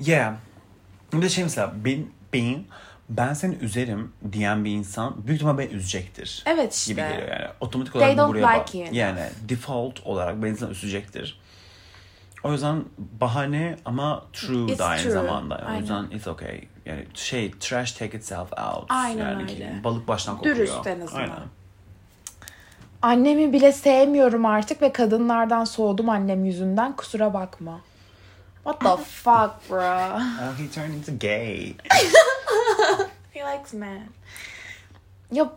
[0.00, 0.34] Yeah.
[1.12, 2.64] Bir de şey mesela ben, ben,
[3.08, 6.42] ben seni üzerim diyen bir insan büyük ihtimal beni üzecektir.
[6.46, 6.92] Evet işte.
[6.92, 7.50] Gibi geliyor yani.
[7.60, 8.92] Otomatik They olarak bu don't buraya like bak.
[8.92, 11.41] Yani default olarak beni sana üzecektir.
[12.44, 12.84] O yüzden
[13.20, 15.12] bahane ama true It's da aynı true.
[15.12, 15.60] zamanda.
[15.64, 15.80] O Aynen.
[15.80, 16.60] yüzden it's okay.
[16.86, 18.84] Yani şey trash take itself out.
[18.88, 19.80] Aynen yani öyle.
[19.84, 20.56] Balık baştan kokuyor.
[20.56, 21.20] Dürüst en azından.
[21.22, 21.36] Aynen.
[23.02, 26.96] Annemi bile sevmiyorum artık ve kadınlardan soğudum annem yüzünden.
[26.96, 27.80] Kusura bakma.
[28.64, 30.16] What the fuck bro?
[30.16, 31.74] Oh, he turned into gay.
[33.32, 34.02] He likes men.
[35.32, 35.50] Ya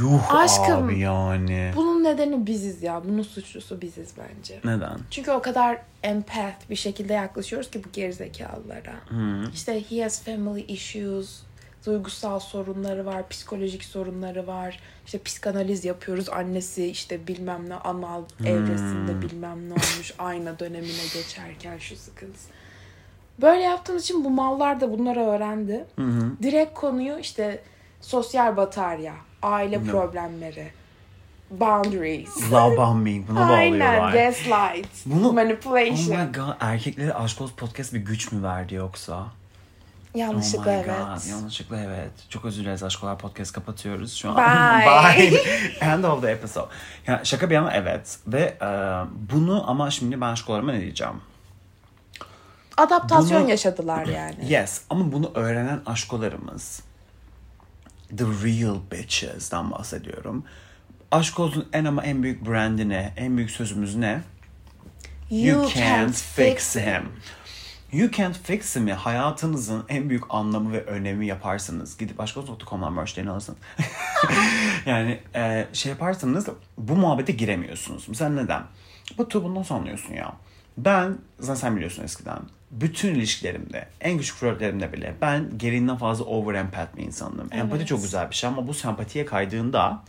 [0.00, 1.72] Yuh Aşkım, abi yani.
[1.76, 3.04] bunun nedeni biziz ya.
[3.04, 4.60] Bunun suçlusu biziz bence.
[4.64, 4.98] Neden?
[5.10, 8.94] Çünkü o kadar empath bir şekilde yaklaşıyoruz ki bu gerizekalılara.
[9.54, 11.42] İşte he has family issues,
[11.86, 14.80] duygusal sorunları var, psikolojik sorunları var.
[15.06, 16.28] İşte psikanaliz yapıyoruz.
[16.28, 20.14] Annesi işte bilmem ne anal evresinde bilmem ne olmuş.
[20.18, 22.48] Ayna dönemine geçerken şu sıkıntısı.
[23.40, 25.84] Böyle yaptığımız için bu mallar da bunları öğrendi.
[26.42, 27.62] Direkt konuyu işte
[28.00, 30.72] sosyal batarya, aile problemleri,
[31.50, 32.28] boundaries.
[32.52, 33.28] Love bombing.
[33.28, 34.12] Buna Aynen, bağlıyorlar.
[34.12, 36.20] gaslight, Bunu- Oh manipulation.
[36.20, 36.54] my god.
[36.60, 39.26] Erkeklere Aşk Olsun Podcast bir güç mü verdi yoksa?
[40.14, 40.86] Yanlışlıkla oh evet.
[40.86, 41.30] god.
[41.30, 42.10] Yanlışlıkla evet.
[42.28, 44.36] Çok özür dileriz Aşk Olsun Podcast kapatıyoruz şu an.
[44.36, 44.86] Bye.
[45.30, 45.40] Bye.
[45.80, 46.66] End of the episode.
[47.06, 48.18] Yani şaka bir yana evet.
[48.26, 48.66] Ve e,
[49.32, 51.20] bunu ama şimdi ben aşkolarıma ne diyeceğim?
[52.76, 54.34] Adaptasyon Bunu- yaşadılar yani.
[54.52, 56.82] Yes ama bunu öğrenen aşkolarımız
[58.16, 60.44] the real bitches'dan bahsediyorum.
[61.10, 63.14] Aşk olsun en ama en büyük brandi ne?
[63.16, 64.22] En büyük sözümüz ne?
[65.30, 67.08] You, can't, fix him.
[67.92, 73.58] You can't fix him'i hayatınızın en büyük anlamı ve önemi yaparsanız gidip aşkolsun.com'dan merchlerini alırsınız.
[74.86, 78.04] yani e, şey yaparsanız bu muhabbete giremiyorsunuz.
[78.08, 78.62] Mesela neden?
[79.18, 80.32] Bu bunu nasıl anlıyorsun ya?
[80.84, 82.38] Ben, zaten sen biliyorsun eskiden.
[82.70, 87.48] Bütün ilişkilerimde, en küçük flörtlerimde bile ben gereğinden fazla over empath bir insandım.
[87.52, 87.88] Empati Evet.
[87.88, 90.02] çok güzel bir şey ama bu sempatiye kaydığında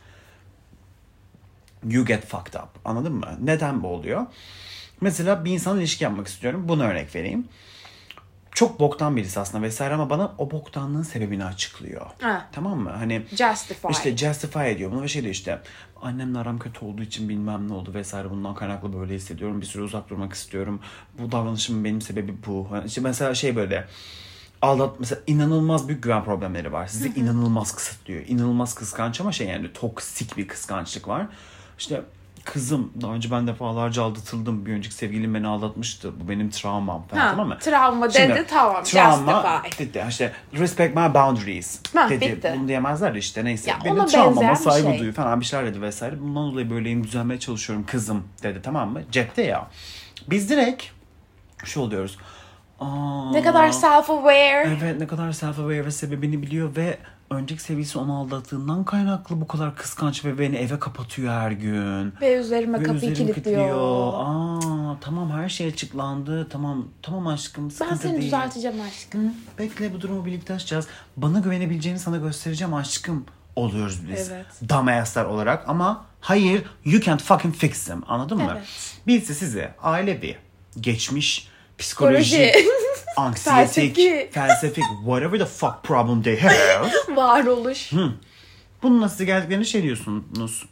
[1.89, 2.69] you get fucked up.
[2.85, 3.37] Anladın mı?
[3.41, 4.25] Neden bu oluyor?
[5.01, 6.65] Mesela bir insanla ilişki yapmak istiyorum.
[6.67, 7.47] Bunu örnek vereyim.
[8.51, 12.05] Çok boktan birisi aslında vesaire ama bana o boktanlığın sebebini açıklıyor.
[12.21, 12.47] Ha.
[12.51, 12.89] Tamam mı?
[12.89, 13.87] Hani Justify.
[13.91, 15.59] işte justify ediyor bunu ve şey diyor işte
[16.01, 19.61] annemle aram kötü olduğu için bilmem ne oldu vesaire bundan kaynaklı böyle hissediyorum.
[19.61, 20.79] Bir süre uzak durmak istiyorum.
[21.19, 22.67] Bu davranışımın benim sebebi bu.
[22.73, 23.87] Yani işte mesela şey böyle
[24.61, 26.87] aldat mesela inanılmaz büyük güven problemleri var.
[26.87, 28.23] Sizi inanılmaz kısıtlıyor.
[28.27, 31.27] İnanılmaz kıskanç ama şey yani toksik bir kıskançlık var.
[31.79, 32.01] İşte
[32.45, 34.65] kızım daha önce ben defalarca aldatıldım.
[34.65, 36.19] Bir önceki sevgilim beni aldatmıştı.
[36.19, 37.57] Bu benim travmam falan Ha, tamam mı?
[37.59, 42.25] travma Şimdi, dedi, tamam, Travma dedi işte respect my boundaries Ha, dedi.
[42.25, 42.53] bitti.
[42.57, 43.69] Bunu diyemezler de işte neyse.
[43.71, 44.99] Ya Benim travmama saygı şey.
[44.99, 46.19] duyu falan bir şeyler dedi vesaire.
[46.21, 49.01] Bundan dolayı böyleyim düzelmeye çalışıyorum kızım dedi tamam mı?
[49.11, 49.67] Cepte ya.
[50.29, 50.83] Biz direkt
[51.63, 52.17] şu oluyoruz.
[52.79, 54.77] Aa, ne kadar self-aware.
[54.81, 56.97] Evet ne kadar self-aware ve sebebini biliyor ve
[57.31, 62.13] önceki sevgilisi onu aldattığından kaynaklı bu kadar kıskanç ve beni eve kapatıyor her gün.
[62.21, 64.13] Ve üzerime Ve kapıyı üzerimi kilitliyor.
[64.15, 66.47] Aa tamam her şey açıklandı.
[66.49, 68.23] Tamam tamam aşkım Ben sıkıntı seni değil.
[68.23, 69.23] düzelteceğim aşkım.
[69.27, 70.87] Hı, Bekle bu durumu birlikte aşacağız.
[71.17, 74.31] Bana güvenebileceğini sana göstereceğim aşkım oluyoruz biz.
[74.31, 74.45] Evet.
[74.69, 78.49] Dumbasslar olarak ama hayır you can't fucking fix them anladın mı?
[78.55, 78.63] Evet.
[79.07, 80.35] Biz de size ailevi,
[80.79, 82.53] geçmiş, psikoloji, Psikoloji.
[83.17, 84.29] Anksiyetik, Felsefi.
[84.31, 86.91] felsefik, whatever the fuck problem they have.
[87.15, 87.91] Varoluş.
[88.83, 90.65] Bununla size geldiklerini şey diyorsunuz.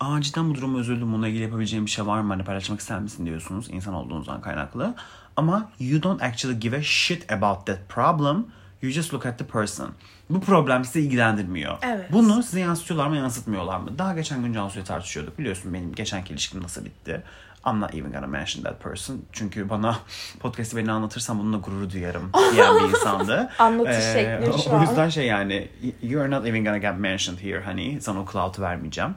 [0.00, 1.12] Aa cidden bu duruma üzüldüm.
[1.12, 2.32] Bununla ilgili yapabileceğim bir şey var mı?
[2.32, 3.66] Hani paylaşmak ister misin diyorsunuz.
[3.70, 4.94] insan olduğunuzdan kaynaklı.
[5.36, 8.46] Ama you don't actually give a shit about that problem.
[8.82, 9.90] You just look at the person.
[10.30, 11.78] Bu problem sizi ilgilendirmiyor.
[11.82, 12.12] Evet.
[12.12, 13.98] Bunu size yansıtıyorlar mı yansıtmıyorlar mı?
[13.98, 15.38] Daha geçen gün Cansu'ya tartışıyorduk.
[15.38, 17.22] Biliyorsun benim geçenki ilişkim nasıl bitti.
[17.66, 19.22] I'm not even gonna mention that person.
[19.32, 19.98] Çünkü bana
[20.40, 23.50] podcast'i beni anlatırsam bununla gurur duyarım diyen bir insandı.
[23.58, 24.80] Anlatış Ee, şekli şu O an.
[24.80, 25.68] yüzden şey yani
[26.02, 28.00] you are not even gonna get mentioned here honey.
[28.00, 29.14] Sana o cloud'u vermeyeceğim.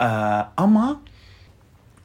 [0.00, 0.04] Ee,
[0.56, 1.00] ama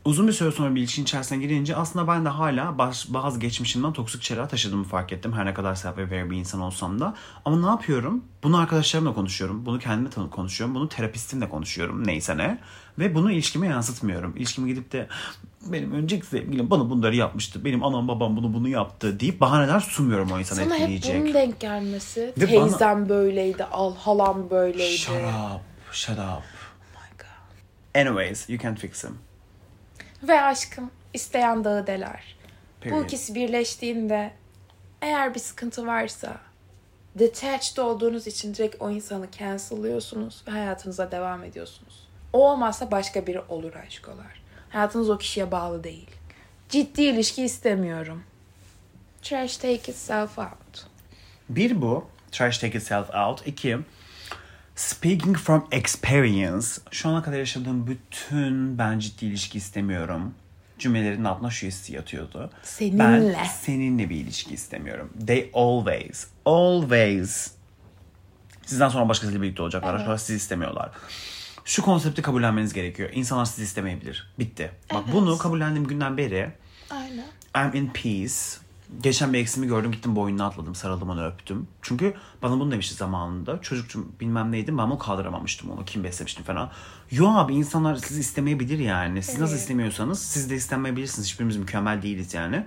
[0.05, 3.93] uzun bir süre sonra bir ilişkin içerisine girince aslında ben de hala baş- bazı geçmişimden
[3.93, 5.33] toksik şeyler taşıdığımı fark ettim.
[5.33, 7.15] Her ne kadar self-aware bir insan olsam da.
[7.45, 8.23] Ama ne yapıyorum?
[8.43, 9.65] Bunu arkadaşlarımla konuşuyorum.
[9.65, 10.75] Bunu kendimle tanı- konuşuyorum.
[10.75, 12.07] Bunu terapistimle konuşuyorum.
[12.07, 12.59] Neyse ne.
[12.99, 14.33] Ve bunu ilişkime yansıtmıyorum.
[14.37, 15.07] İlişkime gidip de
[15.61, 17.65] benim önceki sevgilim bana bunları yapmıştı.
[17.65, 21.21] Benim anam babam bunu bunu yaptı deyip bahaneler sunmuyorum o insana Sana hep etkileyecek.
[21.21, 22.33] bunun denk gelmesi.
[22.37, 24.97] Ve Teyzem böyleydi, al halam böyleydi.
[24.97, 25.61] Shut up.
[25.91, 26.19] Shut up.
[26.19, 28.01] Oh my God.
[28.07, 29.17] Anyways, you can't fix him.
[30.23, 32.35] Ve aşkım isteyen dağı deler.
[32.79, 33.03] Bu Period.
[33.03, 34.31] ikisi birleştiğinde
[35.01, 36.37] eğer bir sıkıntı varsa
[37.15, 42.07] detached olduğunuz için direkt o insanı cancel'lıyorsunuz ve hayatınıza devam ediyorsunuz.
[42.33, 44.38] O olmazsa başka biri olur aşkolar.
[44.69, 46.10] Hayatınız o kişiye bağlı değil.
[46.69, 48.23] Ciddi ilişki istemiyorum.
[49.21, 50.88] Trash take itself out.
[51.49, 52.08] Bir bu.
[52.32, 53.47] Trash take itself out.
[53.47, 53.77] İki.
[54.75, 56.67] Speaking from experience.
[56.91, 60.34] Şu ana kadar yaşadığım bütün ben ciddi ilişki istemiyorum.
[60.79, 62.49] Cümlelerin altına şu hissi yatıyordu.
[62.63, 62.99] Seninle.
[63.38, 65.13] Ben seninle bir ilişki istemiyorum.
[65.27, 67.51] They always, always
[68.65, 69.99] sizden sonra başkasıyla birlikte olacaklar.
[69.99, 70.91] Sonra sizi istemiyorlar.
[71.65, 73.09] Şu konsepti kabullenmeniz gerekiyor.
[73.13, 74.33] İnsanlar sizi istemeyebilir.
[74.39, 74.71] Bitti.
[74.93, 75.15] Bak Evet.
[75.15, 76.51] bunu kabullendiğim günden beri
[76.89, 77.25] Aynen.
[77.57, 78.33] I'm in peace.
[79.01, 81.67] Geçen bir eksimi gördüm gittim boynuna atladım sarıldım onu öptüm.
[81.81, 83.61] Çünkü bana bunu demişti zamanında.
[83.61, 86.71] Çocukçum bilmem neydim ben onu kaldıramamıştım onu kim beslemiştim falan.
[87.11, 89.23] Yo abi insanlar sizi istemeyebilir yani.
[89.23, 89.61] Siz nasıl Evet.
[89.61, 91.27] istemiyorsanız siz de istenmeyebilirsiniz.
[91.27, 92.65] Hiçbirimiz mükemmel değiliz yani.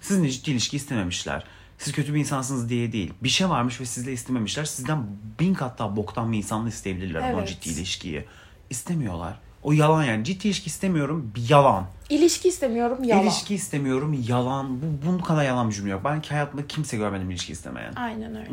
[0.00, 1.44] Sizinle ciddi ilişki istememişler.
[1.80, 3.12] Siz kötü bir insansınız diye değil.
[3.22, 4.64] Bir şey varmış ve sizle istememişler.
[4.64, 5.06] Sizden
[5.40, 7.48] bin kat daha boktan bir insanla isteyebilirler ama o Evet.
[7.48, 8.24] ciddi ilişkiyi.
[8.70, 9.38] İstemiyorlar.
[9.62, 10.24] O yalan yani.
[10.24, 11.32] Ciddi ilişki istemiyorum.
[11.34, 11.86] Bir yalan.
[12.10, 13.22] İlişki istemiyorum yalan.
[13.22, 14.82] İlişki istemiyorum yalan.
[14.82, 16.00] Bu, bunun kadar yalan bir cümle yok.
[16.04, 17.92] Ben hayatımda kimse görmedim ilişki istemeyen.
[17.94, 18.50] Aynen öyle.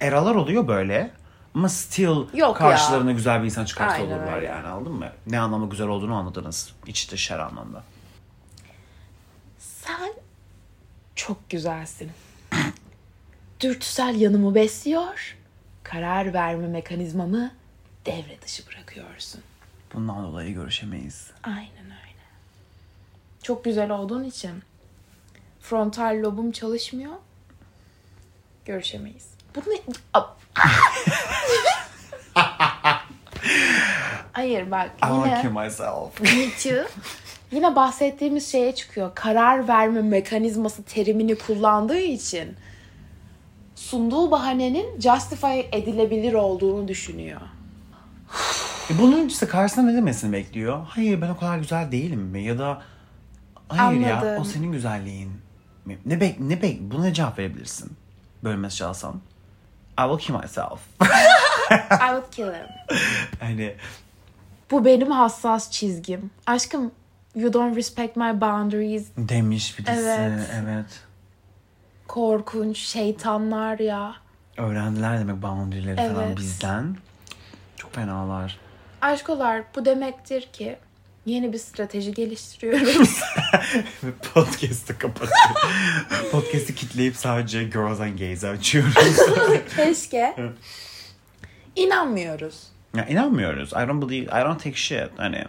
[0.00, 1.10] Eralar oluyor böyle.
[1.54, 2.54] Ama still Yok ya.
[2.54, 4.46] karşılarına güzel bir insan çıkarsa Aynen olurlar öyle.
[4.46, 5.08] yani anladın mı?
[5.26, 6.72] Ne anlamda güzel olduğunu anladınız.
[6.86, 7.82] İç dışarı anlamda.
[9.58, 10.12] Sen
[11.14, 12.10] çok güzelsin.
[13.60, 15.36] Dürtüsel yanımı besliyor.
[15.82, 17.52] Karar verme mekanizmamı
[18.06, 19.40] devre dışı bırakıyorsun.
[19.94, 21.30] Bundan dolayı görüşemeyiz.
[21.42, 22.18] Aynen öyle.
[23.42, 24.62] Çok güzel olduğun için
[25.60, 27.14] frontal lobum çalışmıyor.
[28.64, 29.26] Görüşemeyiz.
[29.54, 29.80] Bu ne?
[34.32, 36.20] Hayır bak I yine kill myself.
[36.20, 36.88] Me too.
[37.52, 39.10] Yine bahsettiğimiz şeye çıkıyor.
[39.14, 42.56] Karar verme mekanizması terimini kullandığı için
[43.74, 47.40] sunduğu bahanenin justify edilebilir olduğunu düşünüyor.
[48.90, 50.86] E bunun işte karşısında ne demesini bekliyor?
[50.88, 52.42] Hayır ben o kadar güzel değilim mi?
[52.44, 52.82] Ya da
[53.68, 54.42] hayır ya Anladım.
[54.42, 55.32] o senin güzelliğin
[55.84, 55.98] mi?
[56.06, 57.92] Ne bek ne bek buna ne cevap verebilirsin?
[58.44, 59.20] Böyle mesaj alsam.
[60.00, 60.80] I will kill myself.
[61.90, 62.98] I would kill him.
[63.40, 63.74] hani
[64.70, 66.30] Bu benim hassas çizgim.
[66.46, 66.92] Aşkım
[67.34, 69.06] you don't respect my boundaries.
[69.18, 69.92] demiş birisi.
[69.92, 70.50] Evet.
[70.64, 70.86] evet.
[72.08, 74.14] Korkunç şeytanlar ya.
[74.56, 76.36] Öğrendiler demek boundary'leri falan Evet.
[76.38, 76.96] bizden.
[77.76, 78.58] Çok fenalar.
[79.00, 80.76] Aşkolar bu demektir ki
[81.26, 83.20] yeni bir strateji geliştiriyoruz.
[84.34, 85.72] Podcast'ı kapatıyor.
[86.32, 88.94] Podcast'ı kitleyip sadece girls and gays açıyoruz.
[89.76, 90.36] Keşke.
[91.76, 92.62] İnanmıyoruz.
[92.96, 93.72] ya inanmıyoruz.
[93.72, 95.08] I don't believe, I don't take shit.
[95.16, 95.44] Hani.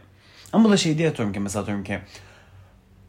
[0.53, 1.99] Ama bu da şey diye atıyorum ki mesela atıyorum ki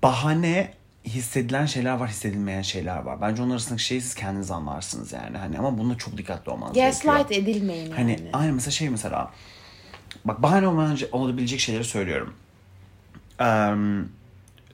[0.03, 0.74] bahane
[1.05, 3.20] hissedilen şeyler var, hissedilmeyen şeyler var.
[3.20, 5.38] Bence onun arasındaki şeyi siz kendiniz anlarsınız yani.
[5.38, 7.14] Hani ama bunda çok dikkatli olmanız gerekiyor.
[7.14, 8.31] Gaslight edilmeyin Hani yani.
[8.33, 9.31] aynı mesela şey mesela
[10.24, 10.66] bak bahane
[11.12, 12.35] olabilecek şeyleri söylüyorum.
[13.40, 13.74] Eee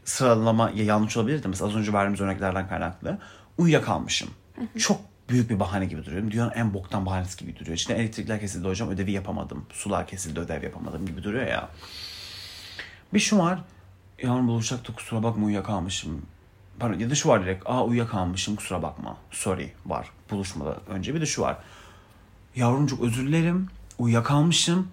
[0.05, 3.19] sıralama ya yanlış olabilir de mesela az önce verdiğimiz örneklerden kaynaklı.
[3.59, 4.31] Uyuyakalmışım.
[4.79, 6.31] Çok büyük bir bahane gibi duruyor.
[6.31, 7.77] Dünyanın en boktan bahanesi gibi duruyor.
[7.77, 9.67] İşte elektrikler kesildi hocam ödevi yapamadım.
[9.73, 11.69] Sular kesildi ödev yapamadım gibi duruyor ya.
[13.15, 13.59] Bir şu var.
[14.23, 16.23] Yarın buluşacaktık kusura bakma uyuyakalmışım.
[16.79, 17.63] Pardon, ya da şu var direkt.
[17.67, 19.17] Aa uyuyakalmışım kusura bakma.
[19.31, 21.15] Sorry var buluşmadan önce.
[21.15, 21.57] Bir de şu var.
[22.57, 23.67] Yavrum çok özür dilerim.
[23.99, 24.89] Uyuyakalmışım.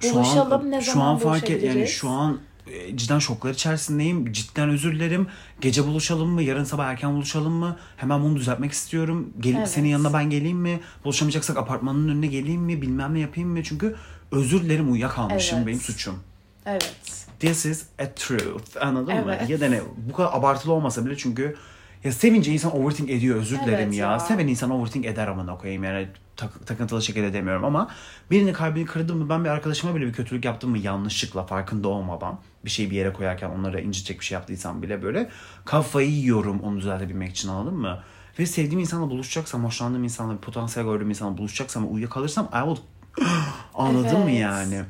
[0.00, 3.50] Şu Buluşalım, an, ne şu zaman an fark et yani şu an e, cidden şoklar
[3.50, 4.32] içerisindeyim.
[4.32, 5.26] Cidden özür dilerim.
[5.60, 6.42] Gece buluşalım mı?
[6.42, 7.76] Yarın sabah erken buluşalım mı?
[7.96, 9.32] Hemen bunu düzeltmek istiyorum.
[9.40, 9.68] Gelip Evet.
[9.70, 10.80] senin yanına ben geleyim mi?
[11.04, 12.82] Buluşamayacaksak apartmanın önüne geleyim mi?
[12.82, 13.62] Bilmem ne yapayım mı?
[13.62, 13.96] Çünkü
[14.32, 15.58] özür dilerim uyuyakalmışım.
[15.58, 15.66] Evet.
[15.66, 16.18] Benim suçum.
[16.66, 17.17] Evet.
[17.40, 18.76] This is a truth.
[18.86, 19.34] Anladın mı?
[19.36, 19.50] Evet.
[19.50, 21.56] Ya da ne bu kadar abartılı olmasa bile çünkü
[22.04, 24.10] ya sevince insan overthink ediyor özür Evet dilerim ya.
[24.12, 24.20] ya.
[24.20, 27.88] Seven insan overthink eder amına koyayım yani tak- takıntılı şekilde demiyorum ama
[28.30, 32.38] birinin kalbini kırdım mı ben bir arkadaşıma bile bir kötülük yaptım mı yanlışlıkla farkında olmadan
[32.64, 35.30] bir şeyi bir yere koyarken onlara incitecek bir şey yaptıysam bile böyle
[35.64, 37.98] kafayı yiyorum onu düzeltebilmek için anladın mı?
[38.38, 42.82] Ve sevdiğim insanla buluşacaksam, hoşlandığım insanla, bir potansiyel gördüğüm insanla buluşacaksam uyuyakalırsam I will
[43.74, 44.40] Anladın mı Evet.
[44.40, 44.82] yani?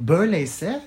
[0.00, 0.82] Böyleyse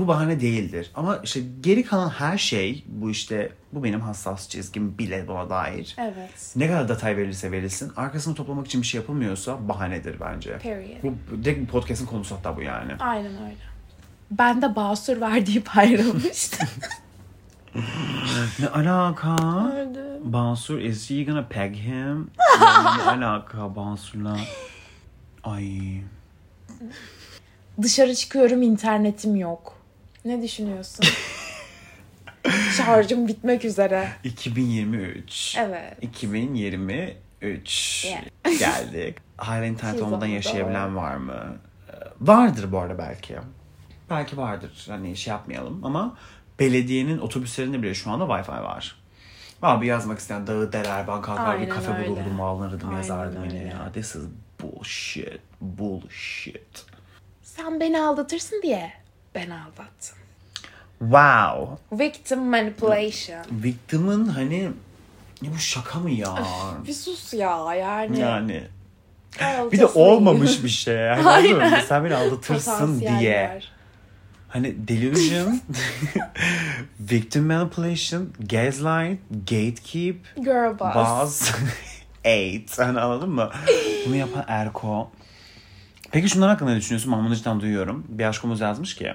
[0.00, 0.90] bu bahane değildir.
[0.94, 5.96] Ama işte geri kalan her şey bu işte bu benim hassas çizgim bile buna dair.
[5.98, 6.52] Evet.
[6.56, 10.58] Ne kadar detay verirse verilsin arkasını toplamak için bir şey yapılmıyorsa bahanedir bence.
[10.58, 11.02] Period.
[11.02, 12.92] Bu direkt podcast'in konusu hatta bu yani.
[13.00, 13.56] Aynen öyle.
[14.30, 16.68] Ben de basur ver deyip ayrılmıştım.
[18.58, 19.36] Ne alaka?
[19.76, 20.32] Öldüm.
[20.32, 22.30] Bansur is he gonna peg him?
[22.60, 24.36] Ne alaka Bansur'la?
[25.44, 26.02] Ay.
[27.82, 29.79] Dışarı çıkıyorum internetim yok.
[30.24, 31.06] Ne düşünüyorsun?
[32.76, 34.08] Şarjım bitmek üzere.
[34.24, 35.56] 2023.
[35.58, 35.96] Evet.
[36.02, 38.22] 2023 Yeah.
[38.58, 39.16] geldik.
[39.36, 41.56] Hala internet olmadan yaşayabilen var mı?
[41.88, 43.36] Ee, Vardır bu arada belki.
[44.10, 44.86] Belki vardır.
[44.88, 46.16] Hani şey yapmayalım ama
[46.58, 48.96] belediyenin otobüslerinde bile şu anda Wi-Fi var.
[49.62, 52.08] Abi yazmak isteyen dağı deler, ben kalkar bir kafe öyle.
[52.08, 53.68] bulurdum, alırdım, Aynen yazardım yine öyle.
[53.68, 53.92] ya.
[53.92, 54.22] This is
[54.62, 56.84] bullshit, bullshit.
[57.42, 58.92] Sen beni aldatırsın diye
[59.34, 60.18] ben aldattım.
[60.98, 61.76] Wow.
[61.92, 63.44] Victim manipulation.
[63.50, 64.70] Victim'ın hani
[65.42, 66.34] ya bu şaka mı ya?
[66.86, 68.18] Bir sus ya yani.
[68.20, 68.62] yani.
[69.72, 70.94] Bir de olmamış bir şey.
[70.96, 71.80] Yani Aynen.
[71.80, 73.50] Sen beni aldatırsın diye.
[73.54, 73.72] var.
[74.48, 75.60] Hani delusion,
[77.00, 80.94] victim manipulation, gaslight, gatekeep, Girl boss.
[81.22, 81.52] buzz,
[82.24, 82.78] eight.
[82.78, 83.50] Hani anladın mı?
[84.06, 85.10] Bunu yapan Erko.
[86.12, 87.12] Peki şunlar hakkında ne düşünüyorsun?
[87.12, 88.06] Ben bunu cidden duyuyorum.
[88.08, 89.12] Bir aşkımız yazmış ki.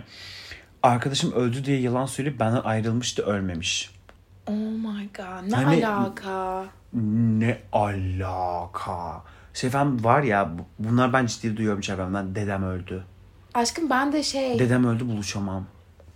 [0.83, 3.91] Arkadaşım öldü diye yalan söyleyip benden ayrılmıştı ölmemiş.
[4.47, 5.51] Oh my god.
[5.51, 6.65] Ne Hani- alaka?
[7.39, 9.23] Ne alaka?
[9.71, 12.35] Falan var ya bu- bunlar ben ciddi duyuyorum çevremden.
[12.35, 13.03] Dedem öldü.
[13.53, 15.65] Aşkım ben de şey Dedem öldü buluşamam.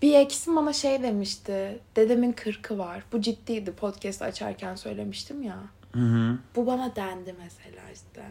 [0.01, 1.79] bir eksim bana şey demişti.
[1.95, 3.03] Dedemin kırkı var.
[3.11, 3.71] Bu ciddiydi.
[3.71, 5.57] Podcast açarken söylemiştim ya.
[5.91, 6.37] Hı hı.
[6.55, 8.21] Bu bana dendi mesela işte.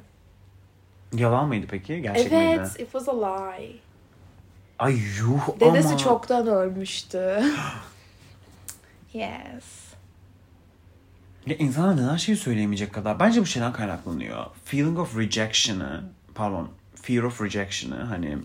[1.16, 2.02] Yalan mıydı peki?
[2.02, 2.82] Gerçek evet, miydi?
[2.82, 3.76] it was a lie.
[4.78, 5.98] Ay yuh Dedesi ama.
[5.98, 7.42] çoktan ölmüştü.
[9.12, 9.88] yes.
[11.46, 13.20] Ya insanlar neden şeyi söyleyemeyecek kadar?
[13.20, 14.46] Bence bu şeyden kaynaklanıyor.
[14.64, 16.02] Feeling of rejection'ı,
[16.34, 16.68] pardon,
[17.02, 18.38] fear of rejection'ı hani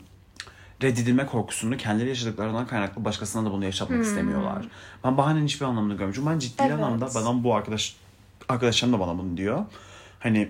[0.83, 4.65] reddedilme korkusunu kendileri yaşadıklarından kaynaklı başkasına da bunu yaşatmak istemiyorlar.
[5.03, 6.13] Ben bahanenin hiçbir anlamını görmüyorum.
[6.15, 6.71] Çünkü ben ciddi Hmm.
[6.71, 6.83] Evet.
[6.83, 7.95] anlamda bana bu arkadaş
[8.49, 9.65] arkadaşlarım da bana bunu diyor.
[10.19, 10.49] Hani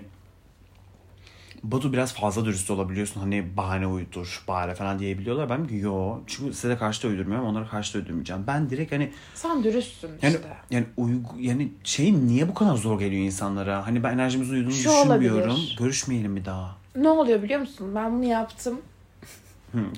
[1.64, 3.20] Batu biraz fazla dürüst olabiliyorsun.
[3.20, 5.48] Hani bahane uydur, bahane falan diyebiliyorlar.
[5.50, 6.18] Ben diyorum yo.
[6.26, 8.44] Çünkü size karşı da uydurmuyorum, onlara karşı da uydurmayacağım.
[8.46, 10.48] Ben direkt hani Sen dürüstsün yani işte.
[10.70, 13.86] yani uygu yani şey niye bu kadar zor geliyor insanlara?
[13.86, 15.50] Hani ben enerjimizin uyduğunu Şu düşünmüyorum.
[15.50, 15.76] olabilir.
[15.78, 16.76] Görüşmeyelim bir daha.
[16.96, 17.92] Ne oluyor biliyor musun?
[17.94, 18.80] Ben bunu yaptım.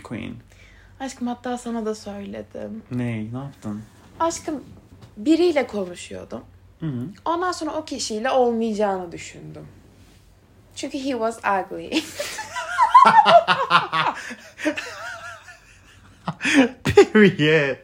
[0.04, 0.32] Queen.
[1.00, 2.82] Aşkım hatta sana da söyledim.
[2.90, 3.32] Ne?
[3.32, 3.82] Ne yaptın?
[4.20, 4.64] Aşkım
[5.16, 6.40] biriyle konuşuyordum.
[6.80, 7.06] Hı hı.
[7.24, 9.66] Ondan sonra o kişiyle olmayacağını düşündüm.
[10.76, 12.02] Çünkü he was ugly.
[16.84, 17.76] Period.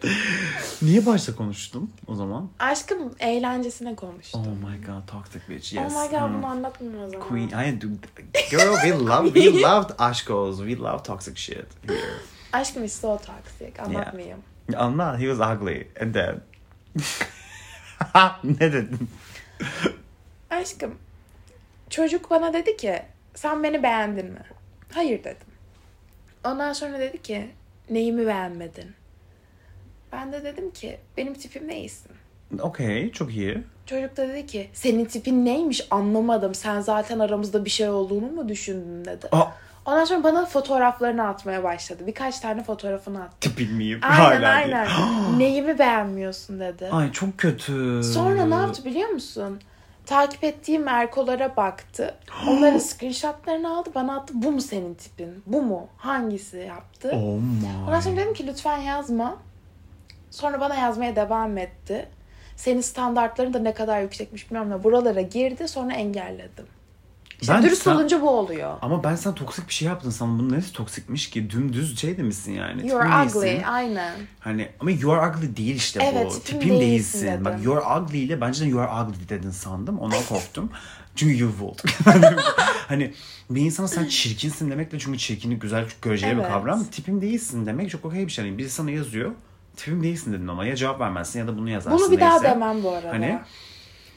[0.83, 2.50] Niye başta konuştun o zaman?
[2.59, 4.40] Aşkım eğlencesine konuştum.
[4.40, 5.72] Oh my god, toxic bitch.
[5.74, 5.92] Yes.
[5.96, 6.35] Oh my god Hmm.
[6.35, 7.28] bunu anlatmayayım o zaman.
[7.28, 7.48] Queen.
[7.48, 7.87] I do.
[8.50, 10.59] Girl, we love, we loved aşkos.
[10.59, 12.00] We love toxic shit here.
[12.52, 13.83] Aşkım is so toxic.
[13.83, 14.38] Anlatmayayım.
[14.68, 15.18] I'm not.
[15.20, 15.87] He was ugly.
[16.00, 16.40] And then.
[18.44, 19.09] ne dedin?
[20.50, 20.94] Aşkım
[21.92, 23.02] çocuk bana dedi ki
[23.35, 24.42] sen beni beğendin mi?
[24.94, 25.46] Hayır dedim.
[26.44, 27.48] Ondan sonra dedi ki
[27.90, 28.90] neyimi beğenmedin?
[30.12, 32.11] Ben de dedim ki benim tipim neysin?
[32.61, 33.59] Okey, çok iyi.
[33.87, 36.55] Çocuk da dedi ki senin tipin neymiş anlamadım.
[36.55, 39.28] Sen zaten aramızda bir şey olduğunu mu düşündün dedi.
[39.33, 39.44] Aa,
[39.87, 42.02] Ondan sonra bana fotoğraflarını atmaya başladı.
[42.07, 43.37] Birkaç tane fotoğrafını attı.
[43.40, 44.00] tipin miyim?
[44.02, 44.88] Aynen Hala aynen.
[45.38, 46.88] Neyimi beğenmiyorsun dedi.
[46.92, 48.02] Ay çok kötü.
[48.02, 49.60] Sonra ne yaptı biliyor musun?
[50.07, 52.15] Takip ettiğim Erkolara baktı.
[52.48, 54.33] Onların screenshotlarını aldı bana attı.
[54.37, 55.42] Bu mu senin tipin?
[55.46, 55.88] Bu mu?
[55.96, 57.11] Hangisi yaptı?
[57.15, 57.38] Oh
[57.87, 58.21] Ondan sonra my.
[58.21, 59.37] dedim ki lütfen yazma.
[60.31, 62.09] Sonra bana yazmaya devam etti.
[62.57, 66.67] Senin standartların da ne kadar yüksekmiş bilmiyorum ama buralara girdi sonra engelledim.
[67.43, 68.79] İşte Ben dürüst sen- olunca bu oluyor.
[68.83, 70.13] Ama ben sana toksik bir şey yaptım.
[70.13, 71.51] Sana bunun neresi toksikmiş ki?
[71.51, 72.88] Dümdüz şey demişsin yani.
[72.88, 73.47] You're Tipin ugly.
[73.49, 73.63] değilsin.
[73.69, 74.13] Aynen.
[74.40, 76.40] Hani ama you are ugly değil işte Evet, bu.
[76.40, 77.27] tipim Tipim değilsin değilsin.
[77.27, 77.45] dedim.
[77.45, 79.99] Bak you are ugly ile bence de you are ugly dedin sandım.
[79.99, 80.71] Ondan korktum.
[81.17, 81.79] çünkü you would.
[82.88, 83.13] hani
[83.51, 86.49] bir insana sen çirkinsin demekle çünkü çirkinlik güzel göreceli bir Evet.
[86.49, 86.85] kavram.
[86.85, 88.45] Tipim değilsin demek çok okey bir şey.
[88.47, 89.31] Yani biri sana yazıyor.
[89.77, 92.01] Tipim değilsin dedin ama ya cevap vermezsin ya da bunu yazarsın.
[92.01, 92.55] Bunu bir daha neyse.
[92.55, 93.09] demem bu arada.
[93.11, 93.38] Hani?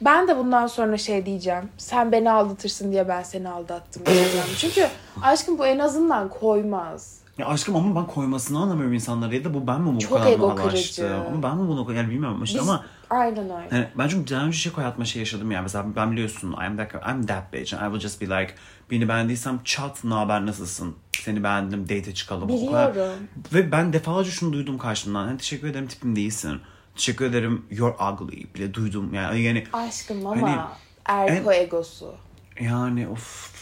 [0.01, 1.69] Ben de bundan sonra şey diyeceğim.
[1.77, 4.47] Sen beni aldatırsın diye ben seni aldattım diyeceğim.
[4.57, 4.87] Çünkü
[5.21, 7.19] aşkım bu en azından koymaz.
[7.37, 10.31] Ya aşkım ama ben koymasını anlamıyorum insanlara ya da bu ben mi bu Çok kadar
[10.31, 11.15] ego kırıcı.
[11.15, 12.69] Ama ben mi bunu yani bilmiyorum işte Biz...
[12.69, 13.75] ama Aynen öyle.
[13.75, 15.61] Yani ben çünkü daha önce şey hayatımda şey yaşadım ya.
[15.61, 17.73] Mesela ben biliyorsun I'm that, I'm that bitch.
[17.73, 18.55] And I will just be like
[18.91, 20.95] beni beğendiysem çat ne haber nasılsın?
[21.11, 22.49] Seni beğendim date çıkalım.
[22.49, 23.13] Biliyorum.
[23.53, 25.25] Ve ben defalarca şunu duydum karşımdan.
[25.25, 26.61] Hani teşekkür ederim tipim değilsin.
[26.95, 29.13] Teşekkür ederim you're ugly bile duydum.
[29.13, 30.41] Yani yani Aşkım ama
[31.03, 32.15] Hani erko egosu.
[32.59, 33.55] yani of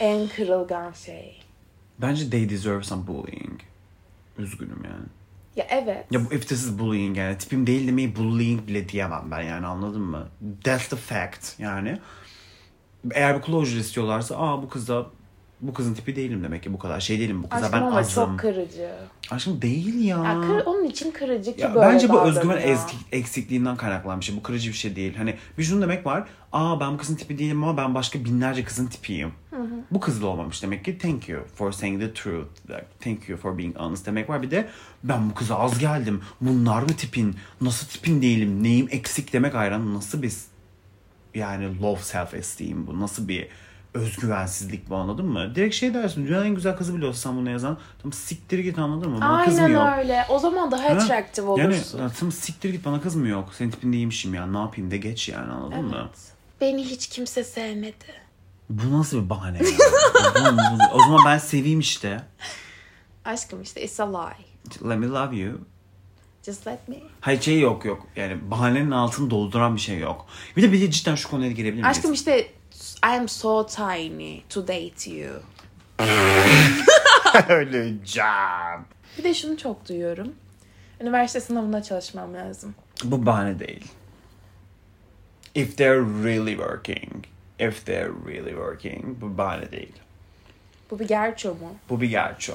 [0.00, 1.40] En kırılgan şey.
[1.98, 3.60] bence they deserve some bullying.
[4.38, 5.04] Üzgünüm yani.
[5.56, 6.06] Ya evet.
[6.10, 9.66] Ya bu if this is bullying yani tipim değil demeyi bullying bile diyemem ben yani
[9.66, 10.28] anladın mı?
[10.64, 12.00] That's the fact yani.
[13.10, 15.06] Eğer bir closure istiyorlarsa aa bu kız da
[15.60, 17.98] bu kızın tipi değilim demek ki bu kadar şey değilim bu kıza Aşkım ben ama
[17.98, 18.14] azım.
[18.14, 18.90] çok kırıcı.
[19.30, 20.18] Aşkım değil ya.
[20.24, 24.24] Ya kır, onun için kırıcı ki Ya böyle bence bu özgüven ezki- eksikliğinden kaynaklanan bir
[24.24, 24.36] şey.
[24.36, 25.16] Bu kırıcı bir şey değil.
[25.16, 26.28] Hani bir şunu demek var.
[26.52, 29.32] Aa ben bu kızın tipi değilim ama ben başka binlerce kızın tipiyim.
[29.90, 32.70] Bu kızla olmamış demek ki thank you for saying the truth.
[32.70, 34.42] Like, thank you for being honest demek var.
[34.42, 34.68] Bir de
[35.04, 36.22] ben bu kıza az geldim.
[36.40, 37.36] Bunlar mı tipin?
[37.60, 38.62] Nasıl tipin değilim?
[38.62, 39.94] Neyim eksik demek ayrı.
[39.94, 40.32] Nasıl bir
[41.34, 43.00] yani low self esteem bu?
[43.00, 43.48] Nasıl bir
[43.94, 45.54] özgüvensizlik bu anladın mı?
[45.54, 46.26] Direkt şey dersin.
[46.26, 47.78] Dünyanın en güzel kızı bile olsa sen bunu yazan.
[48.02, 49.20] Tam siktir git anladın mı?
[49.20, 49.82] Bana kız mı yok?
[49.82, 50.24] Aynen öyle.
[50.28, 50.88] O zaman daha Ha?
[50.88, 51.98] attractive Yani olursun.
[51.98, 53.48] ya, tam siktir git bana kız mı yok?
[53.58, 54.46] Senin tipin değilmişim ya.
[54.46, 55.96] Ne yapayım de geç yani anladın mı?
[56.00, 56.18] Evet.
[56.60, 57.94] Beni hiç kimse sevmedi.
[58.70, 59.64] Bu nasıl bir bahane ya?
[60.92, 62.22] O zaman ben seveyim işte.
[63.24, 64.36] Aşkım işte it's a lie.
[64.90, 65.58] Let me love you.
[66.42, 66.96] Just let me.
[67.20, 68.06] Hayır şey yok yok.
[68.16, 70.26] Yani bahanenin altını dolduran bir şey yok.
[70.56, 71.86] Bir de bir de cidden şu konuya girebilir miyiz?
[71.98, 72.46] Aşkım işte
[73.04, 75.30] I am so tiny to date you.
[77.48, 78.84] Öleceğim.
[79.18, 80.32] Bir de şunu çok duyuyorum.
[81.00, 82.74] Üniversite sınavına çalışmam lazım.
[83.04, 83.84] Bu bahane değil.
[85.54, 87.24] If they're really working.
[87.58, 89.20] If they're really working.
[89.20, 89.92] Bu bahane değil.
[90.90, 91.74] Bu bir gerço mu?
[91.90, 92.52] Bu bir gerço.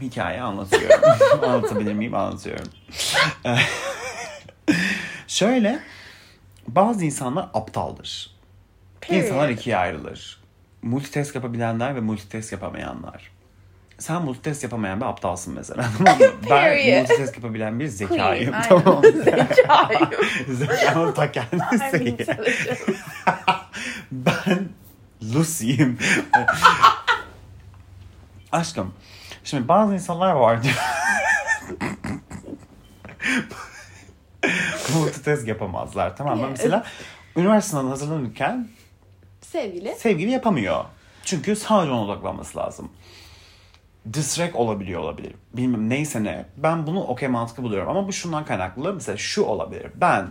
[0.00, 1.00] Hikaye anlatıyorum.
[1.42, 2.14] Anlatabilir miyim?
[2.14, 2.68] Anlatıyorum.
[5.28, 5.80] Şöyle.
[6.68, 8.37] Bazı insanlar aptaldır.
[9.08, 9.24] Period.
[9.24, 10.40] İnsanlar ikiye ayrılır.
[10.82, 13.30] Multitask yapabilenler ve multitask yapamayanlar.
[13.98, 15.84] Sen multitask yapamayan bir aptalsın mesela.
[15.98, 16.26] Tamam mı?
[16.50, 18.52] ben multitask yapabilen bir zekayım.
[18.52, 19.12] Queen, Tamam mı?
[19.24, 20.10] Zekayım.
[20.48, 22.16] Zekamın ta kendisi.
[24.12, 24.68] ben
[25.34, 25.98] Lucy'yim.
[28.52, 28.94] Aşkım.
[29.44, 30.74] Şimdi bazı insanlar vardır.
[34.94, 36.46] Multitask yapamazlar tamam mı?
[36.50, 36.84] Mesela
[37.36, 38.68] üniversite sınavına hazırlanırken
[39.52, 39.94] Sevgili.
[39.98, 40.84] sevgili yapamıyor.
[41.24, 42.90] Çünkü sadece ona odaklanması lazım.
[44.12, 45.34] Distract olabiliyor olabilir.
[45.54, 46.46] Bilmem neyse ne.
[46.56, 47.88] Ben bunu okey mantıklı buluyorum.
[47.88, 48.94] Ama bu şundan kaynaklı.
[48.94, 49.90] Mesela şu olabilir.
[49.94, 50.28] Ben